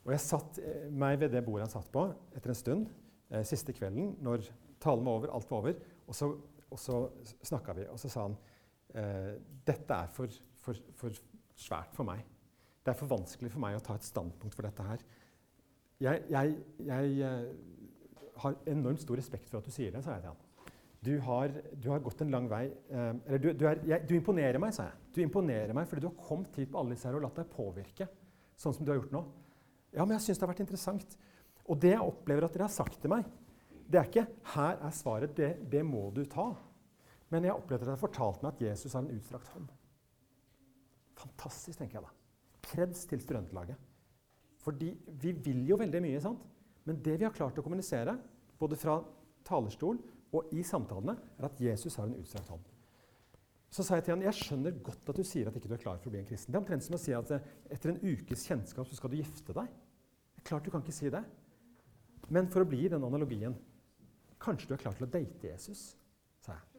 Og 0.04 0.12
jeg 0.12 0.24
satt 0.24 0.58
eh, 0.64 0.88
meg 0.90 1.20
ved 1.22 1.36
det 1.36 1.44
bordet 1.44 1.68
han 1.68 1.74
satt 1.76 1.92
på 1.92 2.08
etter 2.34 2.52
en 2.52 2.58
stund, 2.58 2.88
eh, 3.30 3.44
siste 3.46 3.76
kvelden, 3.76 4.16
når 4.24 4.48
talen 4.82 5.06
var 5.06 5.20
over, 5.20 5.36
alt 5.36 5.52
var 5.52 5.62
over. 5.62 5.78
Og 6.08 6.16
så, 6.16 6.32
og 6.68 6.80
så 6.80 7.04
snakka 7.44 7.76
vi, 7.78 7.86
og 7.92 8.00
så 8.00 8.10
sa 8.12 8.26
han 8.26 8.36
eh, 8.96 9.34
dette 9.68 10.00
er 10.00 10.10
for, 10.12 10.40
for, 10.64 10.80
for, 10.98 11.24
svært 11.54 11.94
for 11.94 12.08
meg. 12.08 12.24
Det 12.84 12.92
er 12.92 12.98
for 12.98 13.08
vanskelig 13.08 13.50
for 13.52 13.64
meg 13.64 13.78
å 13.78 13.84
ta 13.84 13.96
et 13.96 14.06
standpunkt 14.06 14.56
for 14.56 14.66
dette 14.66 14.84
her. 14.84 15.04
Jeg, 16.04 16.24
jeg, 16.28 16.56
jeg 16.84 17.14
eh, 17.24 17.44
har 18.42 18.58
enormt 18.68 19.00
stor 19.00 19.16
respekt 19.16 19.48
for 19.48 19.60
at 19.60 19.68
du 19.68 19.72
sier 19.72 19.94
det, 19.94 20.02
sa 20.04 20.18
jeg 20.18 20.26
til 20.26 20.34
han. 20.34 20.42
Du 21.04 21.12
har, 21.20 21.52
du 21.76 21.90
har, 21.92 22.02
gått 22.04 22.22
en 22.24 22.32
lang 22.32 22.48
vei. 22.48 22.64
Eh, 22.68 23.06
eller 23.26 23.40
du, 23.40 23.48
du, 23.56 23.64
er, 23.68 23.80
jeg, 23.88 24.04
du, 24.08 24.14
imponerer 24.16 24.60
meg, 24.60 24.74
sa 24.76 24.88
jeg. 24.90 25.00
Du 25.16 25.22
imponerer 25.24 25.76
meg 25.76 25.88
fordi 25.88 26.04
du 26.04 26.10
har 26.10 26.28
kommet 26.28 26.56
hit 26.60 26.72
på 26.72 26.80
alle 26.80 26.96
disse 26.96 27.08
her 27.08 27.16
og 27.18 27.24
latt 27.24 27.40
deg 27.40 27.48
påvirke. 27.52 28.08
Sånn 28.60 28.76
som 28.76 28.84
du 28.84 28.92
har 28.92 29.00
gjort 29.00 29.14
nå. 29.16 29.22
Ja, 29.94 30.04
men 30.04 30.16
jeg 30.16 30.26
syns 30.26 30.40
det 30.40 30.46
har 30.46 30.52
vært 30.52 30.64
interessant. 30.64 31.16
Og 31.64 31.80
det 31.80 31.94
jeg 31.94 32.04
opplever 32.04 32.46
at 32.46 32.56
dere 32.56 32.68
har 32.68 32.74
sagt 32.74 33.00
til 33.00 33.12
meg, 33.12 33.28
det 33.84 34.00
er 34.00 34.08
ikke 34.08 34.26
'her 34.54 34.78
er 34.80 34.92
svaret', 34.96 35.36
det, 35.36 35.70
det 35.70 35.84
må 35.84 36.10
du 36.10 36.24
ta. 36.24 36.54
Men 37.28 37.44
jeg 37.44 37.52
opplever 37.52 37.82
at 37.82 37.86
dere 37.86 37.96
har 37.96 38.04
fortalt 38.04 38.42
meg 38.42 38.52
at 38.54 38.62
Jesus 38.62 38.92
har 38.92 39.04
en 39.04 39.16
utstrakt 39.16 39.48
hånd. 39.52 39.68
Fantastisk, 41.20 41.78
tenker 41.78 42.00
jeg 42.00 42.06
da. 42.08 42.23
Kreds 42.64 43.04
til 43.10 43.22
studentlaget. 43.22 43.78
Fordi 44.64 44.90
vi 45.20 45.32
vil 45.44 45.64
jo 45.68 45.78
veldig 45.80 46.00
mye, 46.04 46.20
sant? 46.24 46.44
Men 46.84 47.00
det 47.04 47.18
vi 47.20 47.26
har 47.26 47.34
klart 47.34 47.58
å 47.60 47.64
kommunisere, 47.64 48.16
både 48.60 48.78
fra 48.80 48.98
talerstol 49.44 49.98
og 50.34 50.54
i 50.56 50.64
samtalene, 50.66 51.16
er 51.38 51.48
at 51.48 51.60
Jesus 51.60 51.96
har 52.00 52.08
en 52.08 52.16
utstrakt 52.20 52.50
hånd. 52.52 52.64
Så 53.74 53.82
sa 53.82 53.98
jeg 53.98 54.06
til 54.06 54.14
han, 54.14 54.22
jeg 54.22 54.38
skjønner 54.38 54.76
godt 54.86 55.08
at 55.10 55.18
du 55.18 55.26
sier 55.26 55.48
at 55.50 55.56
ikke 55.58 55.68
du 55.70 55.74
er 55.74 55.82
klar 55.82 55.98
for 55.98 56.08
å 56.08 56.14
bli 56.14 56.20
en 56.22 56.28
kristen. 56.28 56.52
Det 56.52 56.58
er 56.58 56.62
omtrent 56.62 56.84
som 56.86 56.94
å 56.94 57.00
si 57.02 57.14
at 57.16 57.32
eh, 57.34 57.46
etter 57.74 57.90
en 57.90 58.02
ukes 58.04 58.44
kjennskap 58.46 58.86
så 58.86 58.98
skal 58.98 59.10
du 59.10 59.16
gifte 59.18 59.56
deg. 59.56 59.72
Det 60.36 60.44
er 60.44 60.48
klart 60.50 60.66
du 60.66 60.70
kan 60.70 60.84
ikke 60.84 60.94
si 60.94 61.10
det. 61.10 61.24
Men 62.30 62.46
for 62.52 62.62
å 62.62 62.68
bli 62.68 62.84
i 62.86 62.92
den 62.92 63.04
analogien 63.04 63.56
Kanskje 64.44 64.68
du 64.68 64.74
er 64.74 64.80
klar 64.82 64.96
til 64.96 65.06
å 65.06 65.08
date 65.08 65.48
Jesus, 65.48 65.94
sa 66.44 66.52
jeg. 66.52 66.74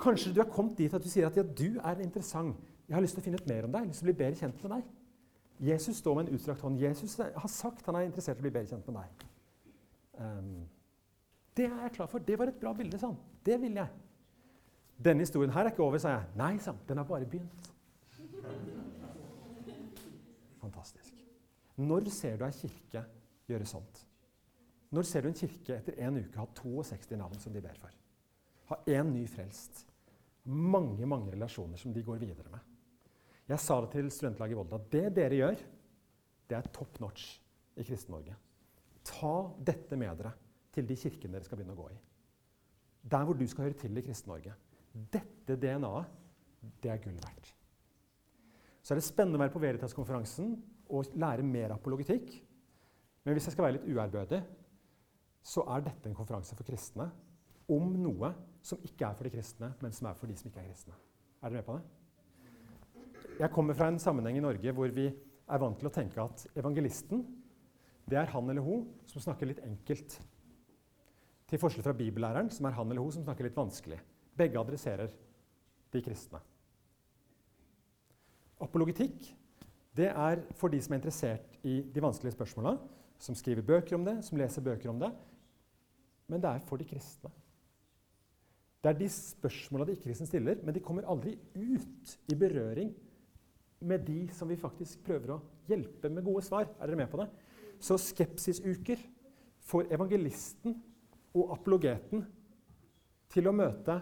Kanskje 0.00 0.32
du 0.34 0.40
er 0.42 0.48
kommet 0.50 0.80
dit 0.80 0.94
at 0.96 1.04
du 1.04 1.10
sier 1.12 1.28
at 1.28 1.36
ja, 1.38 1.44
du 1.44 1.78
er 1.78 2.00
interessant. 2.02 2.69
Jeg 2.90 2.96
har 2.96 3.04
lyst 3.04 3.14
til 3.14 3.22
å 3.22 3.24
finne 3.28 3.38
ut 3.38 3.46
mer 3.46 3.66
om 3.68 3.70
deg. 3.70 3.84
Jeg 3.84 3.86
har 3.86 3.92
lyst 3.92 4.02
til 4.02 4.08
å 4.08 4.10
bli 4.10 4.18
bedre 4.18 4.38
kjent 4.40 4.62
med 4.64 4.72
deg. 4.74 4.86
Jesus 5.70 5.98
står 6.02 6.16
med 6.16 6.26
en 6.26 6.34
utstrakt 6.34 6.62
hånd. 6.66 6.80
Jesus 6.82 7.12
har 7.20 7.50
sagt 7.52 7.86
han 7.86 7.98
er 8.00 8.08
interessert 8.08 8.40
i 8.40 8.42
å 8.42 8.46
bli 8.48 8.50
bedre 8.56 8.72
kjent 8.72 8.88
med 8.90 8.96
deg. 8.98 9.26
Um, 10.18 10.48
det 11.54 11.68
er 11.68 11.84
jeg 11.84 11.92
klar 12.00 12.08
for. 12.10 12.24
Det 12.26 12.38
var 12.40 12.50
et 12.50 12.58
bra 12.58 12.72
bilde, 12.74 12.98
sa 12.98 13.12
han. 13.12 13.20
Det 13.46 13.60
vil 13.62 13.78
jeg. 13.78 14.00
Denne 15.06 15.22
historien 15.22 15.54
her 15.54 15.68
er 15.68 15.70
ikke 15.70 15.84
over, 15.84 16.02
sa 16.02 16.16
jeg. 16.16 16.32
Nei, 16.40 16.56
sa 16.58 16.72
han. 16.72 16.80
Den 16.88 16.98
har 16.98 17.06
bare 17.06 17.28
begynt. 17.30 17.70
Fantastisk. 20.64 21.14
Når 21.78 22.10
ser 22.12 22.40
du 22.40 22.44
ei 22.48 22.56
kirke 22.58 23.04
gjøre 23.48 23.68
sånt? 23.70 24.02
Når 24.90 25.06
ser 25.06 25.22
du 25.22 25.30
en 25.30 25.38
kirke 25.38 25.78
etter 25.78 26.02
en 26.02 26.18
uke 26.18 26.42
ha 26.42 26.48
62 26.58 27.20
navn 27.22 27.38
som 27.38 27.54
de 27.54 27.62
ber 27.62 27.78
for? 27.78 27.94
Ha 28.72 28.82
én 28.98 29.14
ny 29.14 29.22
frelst? 29.30 29.84
Mange 30.50 31.06
mange 31.06 31.30
relasjoner 31.36 31.78
som 31.78 31.94
de 31.94 32.02
går 32.02 32.18
videre 32.18 32.50
med. 32.50 32.69
Jeg 33.50 33.58
sa 33.58 33.80
det 33.82 33.90
til 33.96 34.10
studentlaget 34.14 34.54
i 34.54 34.58
Volda. 34.58 34.78
Det 34.92 35.08
dere 35.16 35.38
gjør, 35.40 35.62
det 36.50 36.56
er 36.56 36.68
top 36.70 37.00
notch 37.02 37.32
i 37.74 37.86
Kristen-Norge. 37.86 38.36
Ta 39.10 39.34
dette 39.66 39.98
med 39.98 40.20
dere 40.20 40.32
til 40.70 40.86
de 40.86 40.96
kirkene 40.98 41.34
dere 41.34 41.48
skal 41.48 41.58
begynne 41.58 41.74
å 41.74 41.80
gå 41.80 41.88
i. 41.90 41.98
Der 43.10 43.24
hvor 43.26 43.34
du 43.34 43.46
skal 43.50 43.66
høre 43.66 43.78
til 43.80 43.98
i 43.98 44.04
Kristen-Norge. 44.06 44.54
Dette 44.92 45.56
DNA-et, 45.58 46.16
det 46.82 46.92
er 46.92 47.02
gull 47.02 47.18
verdt. 47.24 47.50
Så 48.82 48.94
er 48.94 49.00
det 49.00 49.06
spennende 49.06 49.38
å 49.38 49.42
være 49.42 49.54
på 49.54 49.62
Veritas-konferansen 49.62 50.54
og 50.90 51.10
lære 51.18 51.46
mer 51.46 51.74
apologitikk. 51.74 52.32
Men 53.24 53.34
hvis 53.34 53.48
jeg 53.48 53.56
skal 53.56 53.66
være 53.66 53.78
litt 53.78 53.88
uærbødig, 53.90 54.40
så 55.42 55.64
er 55.74 55.88
dette 55.88 56.10
en 56.10 56.16
konferanse 56.16 56.54
for 56.54 56.68
kristne 56.68 57.08
om 57.70 57.94
noe 57.98 58.30
som 58.62 58.82
ikke 58.86 59.08
er 59.08 59.16
for 59.16 59.26
de 59.26 59.32
kristne, 59.34 59.72
men 59.80 59.94
som 59.96 60.10
er 60.10 60.18
for 60.18 60.30
de 60.30 60.36
som 60.38 60.50
ikke 60.50 60.62
er 60.62 60.70
kristne. 60.70 60.94
Er 61.40 61.48
dere 61.48 61.62
med 61.62 61.66
på 61.66 61.78
det? 61.78 61.99
Jeg 63.40 63.52
kommer 63.54 63.76
fra 63.76 63.88
en 63.88 64.00
sammenheng 64.02 64.38
i 64.38 64.44
Norge 64.44 64.72
hvor 64.76 64.92
vi 64.94 65.06
er 65.10 65.62
vant 65.62 65.78
til 65.80 65.88
å 65.88 65.94
tenke 65.94 66.22
at 66.22 66.44
evangelisten 66.58 67.24
det 68.10 68.18
er 68.18 68.30
han 68.32 68.50
eller 68.50 68.64
hun 68.64 68.86
som 69.10 69.22
snakker 69.22 69.48
litt 69.48 69.62
enkelt 69.64 70.16
til 71.50 71.58
forskjell 71.58 71.84
fra 71.84 71.94
bibellæreren, 71.96 72.50
som 72.50 72.66
er 72.66 72.74
han 72.76 72.90
eller 72.90 73.02
hun 73.02 73.14
som 73.14 73.24
snakker 73.26 73.46
litt 73.46 73.58
vanskelig. 73.58 73.98
Begge 74.38 74.58
adresserer 74.58 75.12
de 75.90 76.02
kristne. 76.02 76.40
Apologitikk 78.60 79.30
det 79.96 80.08
er 80.10 80.42
for 80.58 80.70
de 80.70 80.78
som 80.82 80.94
er 80.94 81.00
interessert 81.00 81.56
i 81.66 81.80
de 81.82 82.02
vanskelige 82.02 82.36
spørsmåla, 82.36 82.76
som 83.20 83.36
skriver 83.36 83.66
bøker 83.66 83.96
om 83.98 84.04
det, 84.06 84.20
som 84.24 84.38
leser 84.38 84.64
bøker 84.64 84.92
om 84.92 85.00
det. 85.02 85.10
Men 86.30 86.42
det 86.42 86.50
er 86.50 86.66
for 86.66 86.80
de 86.80 86.86
kristne. 86.88 87.32
Det 88.80 88.88
er 88.88 88.96
de 88.96 89.08
spørsmåla 89.12 89.84
de 89.84 89.96
ikke-kristne 89.96 90.28
stiller, 90.28 90.62
men 90.64 90.74
de 90.74 90.82
kommer 90.84 91.08
aldri 91.10 91.34
ut 91.58 92.14
i 92.32 92.38
berøring 92.38 92.94
med 93.80 94.04
de 94.06 94.28
som 94.36 94.48
vi 94.50 94.58
faktisk 94.60 95.02
prøver 95.06 95.34
å 95.34 95.40
hjelpe 95.68 96.10
med 96.12 96.24
gode 96.26 96.44
svar. 96.44 96.68
Er 96.78 96.90
dere 96.90 97.00
med 97.00 97.10
på 97.12 97.20
det? 97.22 97.28
Så 97.80 97.96
skepsisuker 98.00 99.00
får 99.70 99.92
evangelisten 99.94 100.76
og 101.36 101.54
apologeten 101.54 102.24
til 103.30 103.48
å 103.48 103.54
møte 103.54 104.00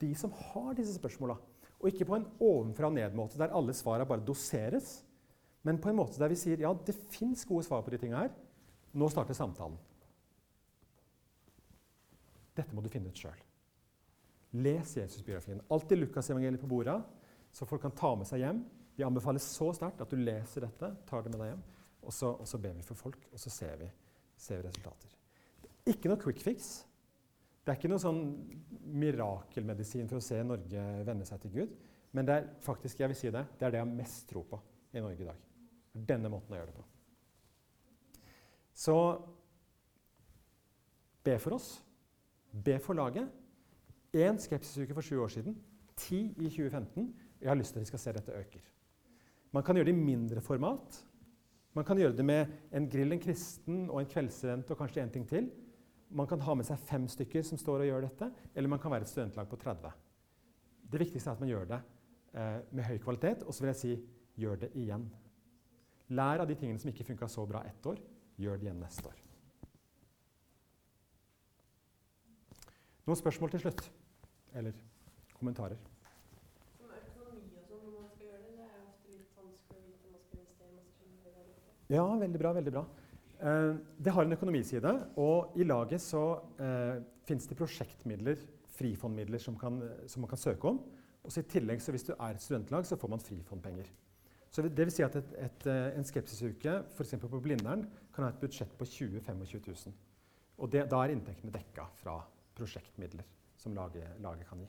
de 0.00 0.12
som 0.18 0.32
har 0.50 0.74
disse 0.76 0.96
spørsmåla. 0.96 1.36
Og 1.76 1.90
ikke 1.90 2.06
på 2.08 2.16
en 2.16 2.28
ovenfra-ned-måte 2.42 3.38
der 3.40 3.54
alle 3.54 3.74
svara 3.76 4.06
bare 4.08 4.24
doseres, 4.24 5.02
men 5.66 5.80
på 5.82 5.90
en 5.90 5.98
måte 5.98 6.20
der 6.20 6.32
vi 6.32 6.38
sier 6.38 6.62
ja, 6.62 6.72
det 6.72 6.94
fins 7.12 7.44
gode 7.46 7.66
svar 7.66 7.82
på 7.84 7.92
de 7.92 8.00
tinga 8.00 8.24
her. 8.24 8.32
Nå 8.96 9.08
starter 9.12 9.36
samtalen. 9.36 9.76
Dette 12.56 12.72
må 12.72 12.80
du 12.80 12.88
finne 12.88 13.10
ut 13.12 13.20
sjøl. 13.20 13.36
Les 14.56 14.94
Jesusbiografien. 14.96 15.60
Alltid 15.68 16.00
Lukasevangeliet 16.00 16.62
på 16.62 16.70
bordet, 16.70 16.96
så 17.52 17.68
folk 17.68 17.82
kan 17.84 17.94
ta 17.96 18.14
med 18.16 18.28
seg 18.28 18.40
hjem. 18.40 18.62
Vi 18.96 19.04
anbefaler 19.04 19.42
så 19.44 19.70
sterkt 19.76 20.00
at 20.00 20.12
du 20.12 20.16
leser 20.16 20.64
dette, 20.64 20.90
tar 21.08 21.24
det 21.24 21.32
med 21.32 21.42
deg 21.42 21.52
hjem, 21.52 21.64
og 22.06 22.14
så, 22.14 22.32
og 22.32 22.48
så 22.48 22.60
ber 22.62 22.76
vi 22.78 22.84
for 22.86 22.98
folk, 22.98 23.28
og 23.32 23.40
så 23.40 23.52
ser 23.52 23.76
vi, 23.80 23.88
ser 24.40 24.62
vi 24.62 24.68
resultater. 24.70 25.12
Ikke 25.86 26.10
noe 26.10 26.20
quick 26.22 26.40
fix. 26.42 26.70
Det 27.66 27.72
er 27.72 27.78
ikke 27.80 27.90
noe 27.90 28.02
sånn 28.02 28.22
mirakelmedisin 28.94 30.08
for 30.10 30.20
å 30.20 30.24
se 30.24 30.38
Norge 30.46 30.84
vende 31.06 31.26
seg 31.28 31.42
til 31.42 31.54
Gud. 31.58 31.72
Men 32.14 32.28
det 32.28 32.36
er 32.36 32.46
faktisk, 32.62 33.00
jeg 33.02 33.10
vil 33.12 33.18
si 33.18 33.32
det, 33.34 33.42
det 33.58 33.66
er 33.66 33.74
det 33.74 33.80
jeg 33.80 33.86
har 33.86 33.96
mest 33.98 34.28
tro 34.30 34.44
på 34.46 34.60
i 34.94 35.02
Norge 35.02 35.24
i 35.24 35.28
dag. 35.28 35.40
Denne 36.12 36.30
måten 36.32 36.54
å 36.54 36.60
gjøre 36.60 36.70
det 36.70 36.76
på. 36.78 36.86
Så 38.76 38.96
be 41.26 41.36
for 41.42 41.56
oss. 41.58 41.68
Be 42.52 42.78
for 42.80 42.96
laget. 42.96 43.28
Én 44.16 44.38
skepsisuke 44.40 44.94
for 44.96 45.04
sju 45.04 45.18
år 45.24 45.34
siden. 45.34 45.58
Ti 45.96 46.22
i 46.30 46.48
2015. 46.48 47.10
Jeg 47.40 47.50
har 47.50 47.58
lyst 47.58 47.74
til 47.74 47.82
at 47.82 47.86
vi 47.86 47.90
skal 47.90 48.04
se 48.04 48.16
dette 48.16 48.38
øker. 48.38 48.75
Man 49.54 49.64
kan 49.66 49.78
gjøre 49.78 49.90
det 49.90 49.94
i 49.94 50.00
mindre 50.00 50.42
format. 50.44 50.98
Man 51.76 51.84
kan 51.84 51.98
gjøre 52.00 52.16
det 52.16 52.24
med 52.24 52.52
en 52.74 52.88
grill, 52.90 53.12
en 53.12 53.22
kristen 53.22 53.84
og 53.90 54.00
en 54.00 54.10
kveldsstudent 54.10 54.70
og 54.72 54.80
kanskje 54.80 55.04
en 55.04 55.12
ting 55.12 55.28
til. 55.28 55.50
Man 56.10 56.28
kan 56.30 56.40
ha 56.40 56.54
med 56.54 56.66
seg 56.68 56.80
fem 56.88 57.06
stykker 57.10 57.44
som 57.44 57.60
står 57.60 57.84
og 57.84 57.90
gjør 57.90 58.06
dette, 58.06 58.30
eller 58.54 58.72
man 58.72 58.80
kan 58.82 58.92
være 58.94 59.06
et 59.06 59.12
studentlag 59.12 59.48
på 59.50 59.58
30. 59.60 59.92
Det 60.86 61.02
viktigste 61.02 61.30
er 61.30 61.36
at 61.36 61.42
man 61.42 61.50
gjør 61.50 61.70
det 61.72 61.80
eh, 62.34 62.58
med 62.70 62.86
høy 62.86 62.98
kvalitet, 63.02 63.42
og 63.42 63.54
så 63.54 63.64
vil 63.64 63.72
jeg 63.74 63.80
si 63.82 63.94
gjør 64.40 64.60
det 64.64 64.72
igjen. 64.78 65.06
Lær 66.14 66.42
av 66.44 66.48
de 66.48 66.54
tingene 66.54 66.78
som 66.78 66.92
ikke 66.92 67.08
funka 67.08 67.28
så 67.28 67.46
bra 67.48 67.64
ett 67.66 67.86
år. 67.86 67.98
Gjør 68.38 68.60
det 68.60 68.68
igjen 68.68 68.82
neste 68.82 69.10
år. 69.10 69.22
Noen 73.06 73.18
spørsmål 73.18 73.52
til 73.54 73.62
slutt? 73.62 73.82
Eller 74.58 74.76
kommentarer? 75.34 75.78
Som 76.76 76.90
økonomi 76.90 77.52
og 77.54 77.66
sånn, 77.68 77.84
når 77.86 77.92
man 78.00 78.08
skal 78.12 78.24
gjøre 78.28 78.40
det, 78.42 78.54
det 78.56 78.64
er 78.66 78.72
jo 78.74 78.86
ofte 78.90 79.12
litt 79.12 79.36
vanskelig 79.38 79.78
å 79.78 79.86
vite 79.86 80.08
om 80.08 80.16
man 80.16 80.24
skal 80.24 80.40
investere 80.42 80.72
masse 80.74 80.96
penger 80.98 81.28
eller 81.30 81.52
ikke. 81.54 81.75
Ja, 81.88 82.06
veldig 82.18 82.38
bra. 82.38 82.52
veldig 82.52 82.72
bra. 82.72 82.84
Eh, 83.38 83.74
det 83.98 84.12
har 84.12 84.24
en 84.24 84.32
økonomiside, 84.32 84.92
og 85.16 85.56
i 85.56 85.64
laget 85.64 86.02
så 86.02 86.24
eh, 86.58 87.02
fins 87.28 87.46
det 87.46 87.58
prosjektmidler, 87.58 88.40
frifondmidler, 88.76 89.38
som, 89.38 89.56
kan, 89.58 89.78
som, 90.06 90.24
man 90.24 90.30
kan 90.32 90.40
søke 90.40 90.68
om. 90.68 90.80
Og 91.22 91.32
så 91.32 91.42
I 91.42 91.50
tillegg, 91.50 91.82
så 91.82 91.94
hvis 91.94 92.06
du 92.06 92.12
er 92.14 92.34
et 92.34 92.42
studentlag, 92.42 92.86
så 92.86 92.98
får 92.98 93.12
man 93.12 93.22
frifondpenger. 93.22 93.88
Så 94.50 94.62
det 94.62 94.86
vil 94.86 94.94
si 94.94 95.04
at 95.04 95.16
et, 95.18 95.32
et, 95.46 95.66
eh, 95.70 95.98
en 95.98 96.06
skepsisuke 96.06 96.74
f.eks. 96.96 97.14
på 97.22 97.40
Blindern 97.42 97.84
kan 98.14 98.24
ha 98.24 98.32
et 98.32 98.40
budsjett 98.40 98.72
på 98.78 98.86
20 98.88 99.20
25 99.20 99.60
000. 99.66 99.96
Og 100.58 100.70
det, 100.72 100.86
da 100.90 101.02
er 101.04 101.12
inntektene 101.12 101.52
dekka 101.52 101.86
fra 102.00 102.18
prosjektmidler 102.56 103.26
som 103.60 103.74
laget, 103.76 104.06
laget 104.24 104.48
kan 104.48 104.62
gi. 104.62 104.68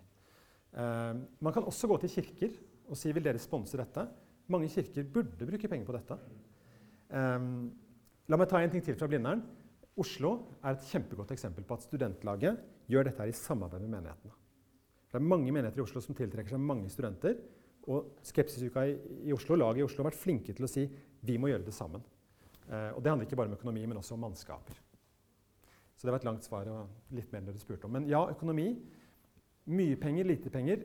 Eh, 0.77 1.13
man 1.39 1.53
kan 1.55 1.65
også 1.65 1.87
gå 1.87 1.97
til 2.03 2.13
kirker 2.17 2.57
og 2.87 2.99
si 2.99 3.13
vil 3.15 3.25
dere 3.25 3.41
sponse 3.41 3.79
dette. 3.79 4.05
Mange 4.51 4.69
kirker 4.71 5.07
burde 5.13 5.47
bruke 5.47 5.69
penger 5.71 5.87
på 5.87 5.95
dette. 5.95 6.19
Um, 7.09 7.69
la 8.27 8.39
meg 8.39 8.49
ta 8.51 8.61
en 8.61 8.73
ting 8.73 8.83
til 8.83 8.97
fra 8.99 9.07
Blindern. 9.09 9.43
Oslo 9.97 10.33
er 10.61 10.75
et 10.75 10.89
kjempegodt 10.91 11.31
eksempel 11.33 11.65
på 11.65 11.77
at 11.77 11.85
studentlaget 11.87 12.59
gjør 12.91 13.07
dette 13.07 13.23
her 13.23 13.31
i 13.31 13.37
samarbeid 13.37 13.85
med 13.85 13.95
menighetene. 13.95 14.35
Det 15.07 15.19
er 15.19 15.23
mange 15.23 15.51
menigheter 15.51 15.81
i 15.81 15.85
Oslo 15.85 16.03
som 16.03 16.17
tiltrekker 16.17 16.53
seg 16.53 16.61
mange 16.61 16.91
studenter. 16.93 17.39
Og 17.87 18.17
Skepsisuka 18.27 18.83
i, 18.85 18.97
i 19.29 19.33
Oslo, 19.33 19.55
laget 19.55 19.81
i 19.81 19.87
Oslo 19.87 20.03
har 20.03 20.11
vært 20.11 20.19
flinke 20.19 20.53
til 20.53 20.67
å 20.67 20.69
si 20.69 20.83
vi 21.25 21.37
må 21.39 21.49
gjøre 21.49 21.65
det 21.65 21.75
sammen. 21.75 22.03
Uh, 22.67 22.91
og 22.97 23.01
Det 23.01 23.09
handler 23.09 23.29
ikke 23.29 23.39
bare 23.39 23.49
om 23.49 23.55
økonomi, 23.55 23.85
men 23.87 24.01
også 24.01 24.17
om 24.17 24.25
mannskaper. 24.27 24.83
Så 25.97 26.05
det 26.05 26.13
var 26.13 26.19
et 26.19 26.27
langt 26.27 26.45
svar 26.45 26.67
og 26.69 27.13
litt 27.17 27.31
mer 27.31 27.41
enn 27.41 27.55
du 27.55 27.61
spurte 27.61 27.87
om. 27.87 27.95
Men 27.95 28.05
ja, 28.11 28.19
økonomi. 28.29 28.67
Mye 29.73 29.95
penger, 29.99 30.27
lite 30.29 30.51
penger. 30.53 30.83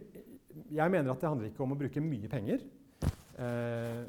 Jeg 0.73 0.93
mener 0.95 1.13
at 1.13 1.21
det 1.21 1.29
handler 1.29 1.51
ikke 1.51 1.63
om 1.67 1.75
å 1.75 1.79
bruke 1.79 2.01
mye 2.03 2.31
penger. 2.33 2.65
Eh, 3.37 4.01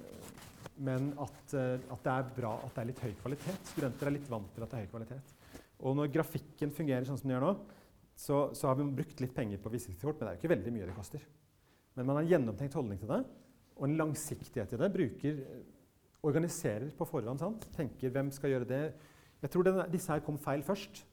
men 0.83 1.11
at, 1.23 1.55
eh, 1.55 1.77
at, 1.79 2.01
det 2.03 2.13
er 2.13 2.33
bra 2.35 2.55
at 2.59 2.73
det 2.73 2.83
er 2.83 2.89
litt 2.89 3.03
høy 3.03 3.13
kvalitet. 3.21 3.71
Studenter 3.71 4.09
er 4.09 4.15
litt 4.17 4.31
vant 4.31 4.51
til 4.55 4.65
at 4.65 4.73
det 4.73 4.79
er 4.79 4.85
høy 4.85 4.91
kvalitet. 4.91 5.37
Og 5.83 5.95
når 5.99 6.11
grafikken 6.13 6.73
fungerer 6.75 7.07
sånn 7.07 7.19
som 7.19 7.29
den 7.29 7.35
gjør 7.37 7.47
nå, 7.47 7.53
så, 8.15 8.41
så 8.55 8.69
har 8.69 8.77
vi 8.77 8.89
brukt 8.99 9.23
litt 9.23 9.33
penger 9.35 9.61
på 9.61 9.71
visitkortkort, 9.73 10.19
men 10.19 10.27
det 10.27 10.31
er 10.31 10.37
jo 10.37 10.41
ikke 10.43 10.53
veldig 10.53 10.73
mye 10.75 10.89
det 10.89 10.97
koster. 10.97 11.23
Men 11.97 12.07
man 12.07 12.17
har 12.17 12.25
en 12.25 12.31
gjennomtenkt 12.31 12.77
holdning 12.77 12.99
til 13.01 13.09
det, 13.09 13.21
og 13.73 13.87
en 13.87 13.97
langsiktighet 13.97 14.75
i 14.75 14.79
det. 14.79 14.91
Bruker, 14.93 15.39
organiserer 16.23 16.93
på 16.97 17.07
forhånd. 17.09 17.41
Sant? 17.41 17.65
Tenker 17.75 18.13
hvem 18.13 18.29
skal 18.33 18.53
gjøre 18.53 18.69
det? 18.69 18.83
Jeg 19.43 19.51
tror 19.51 19.67
denne, 19.67 19.87
disse 19.91 20.13
her 20.13 20.23
kom 20.23 20.37
feil 20.41 20.63
først. 20.65 21.03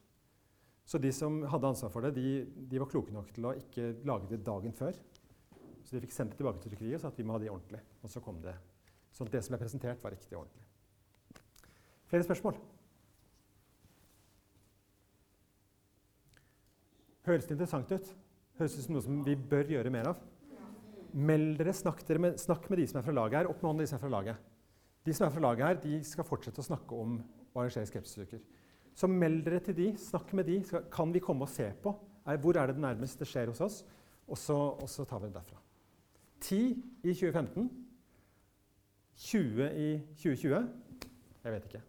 Så 0.87 0.99
de 1.03 1.11
som 1.15 1.41
hadde 1.51 1.71
ansvar 1.71 1.93
for 1.95 2.05
det, 2.05 2.15
de, 2.17 2.43
de, 2.71 2.81
var 2.83 2.91
kloke 2.91 3.15
nok 3.15 3.31
til 3.35 3.47
å 3.47 3.55
ikke 3.59 3.93
lage 4.09 4.31
det 4.33 4.43
dagen 4.47 4.75
før. 4.77 4.97
Så 5.85 5.97
de 5.97 6.03
fikk 6.05 6.15
sendt 6.15 6.35
det 6.35 6.41
tilbake 6.41 6.63
til 6.63 6.73
trykkeriet 6.73 6.99
og 6.99 7.05
sa 7.05 7.11
at 7.13 7.19
vi 7.19 7.27
må 7.27 7.37
ha 7.37 7.43
det 7.43 7.51
ordentlig. 7.53 7.83
Og 8.03 8.13
så 8.13 8.23
kom 8.25 8.41
det. 8.45 8.55
Så 9.11 9.27
det 9.29 9.43
som 9.45 9.55
ble 9.55 9.61
presentert, 9.63 10.03
var 10.03 10.15
riktig 10.15 10.37
og 10.37 10.45
ordentlig. 10.45 10.67
Flere 12.11 12.27
spørsmål? 12.27 12.59
Høres 17.27 17.47
det 17.47 17.55
interessant 17.55 17.93
ut? 17.93 18.13
Høres 18.59 18.75
det 18.75 18.83
ut 18.83 18.87
som 18.87 18.97
noe 18.97 19.05
som 19.05 19.21
vi 19.27 19.37
bør 19.37 19.69
gjøre 19.75 19.93
mer 19.93 20.13
av? 20.13 20.23
Meld 21.11 21.59
dere, 21.59 21.75
snakk, 21.75 22.03
dere 22.07 22.23
med, 22.23 22.39
snakk 22.41 22.69
med 22.71 22.81
de 22.81 22.87
som 22.91 23.01
er 23.01 23.07
fra 23.07 23.15
laget 23.15 23.41
her. 23.41 23.51
Opp 23.51 23.61
med 23.61 23.71
hånden 23.71 23.85
de 23.85 23.91
som 23.91 23.99
er 23.99 24.03
fra 24.05 24.13
laget. 24.15 24.49
De 25.07 25.15
som 25.17 25.27
er 25.27 25.35
fra 25.35 25.43
laget 25.45 25.67
her, 25.67 25.79
de 25.83 26.01
skal 26.07 26.27
fortsette 26.27 26.63
å 26.63 26.67
snakke 26.67 26.97
om 26.97 27.19
å 27.21 27.63
arrangere 27.63 27.89
skepsisuker. 27.89 28.43
Så 28.97 29.09
meld 29.11 29.45
dere 29.47 29.63
til 29.65 29.77
de, 29.79 29.89
snakk 29.99 30.33
med 30.37 30.51
de. 30.51 30.61
Kan 30.93 31.15
vi 31.15 31.23
komme 31.25 31.47
og 31.47 31.53
se 31.53 31.69
på? 31.83 31.95
Hvor 32.43 32.59
er 32.59 32.71
det 32.71 32.77
det 32.77 32.85
nærmest 32.85 33.19
det 33.19 33.29
skjer 33.31 33.51
hos 33.51 33.63
oss? 33.65 33.81
Og 34.31 34.39
så, 34.39 34.57
og 34.57 34.91
så 34.91 35.07
tar 35.09 35.23
vi 35.23 35.31
det 35.31 35.39
derfra. 35.39 35.59
Ti 36.41 36.61
i 37.03 37.15
2015. 37.15 37.71
20 39.21 39.71
i 39.77 40.01
2020. 40.17 40.69
Jeg 41.45 41.53
vet 41.53 41.65
ikke. 41.65 41.83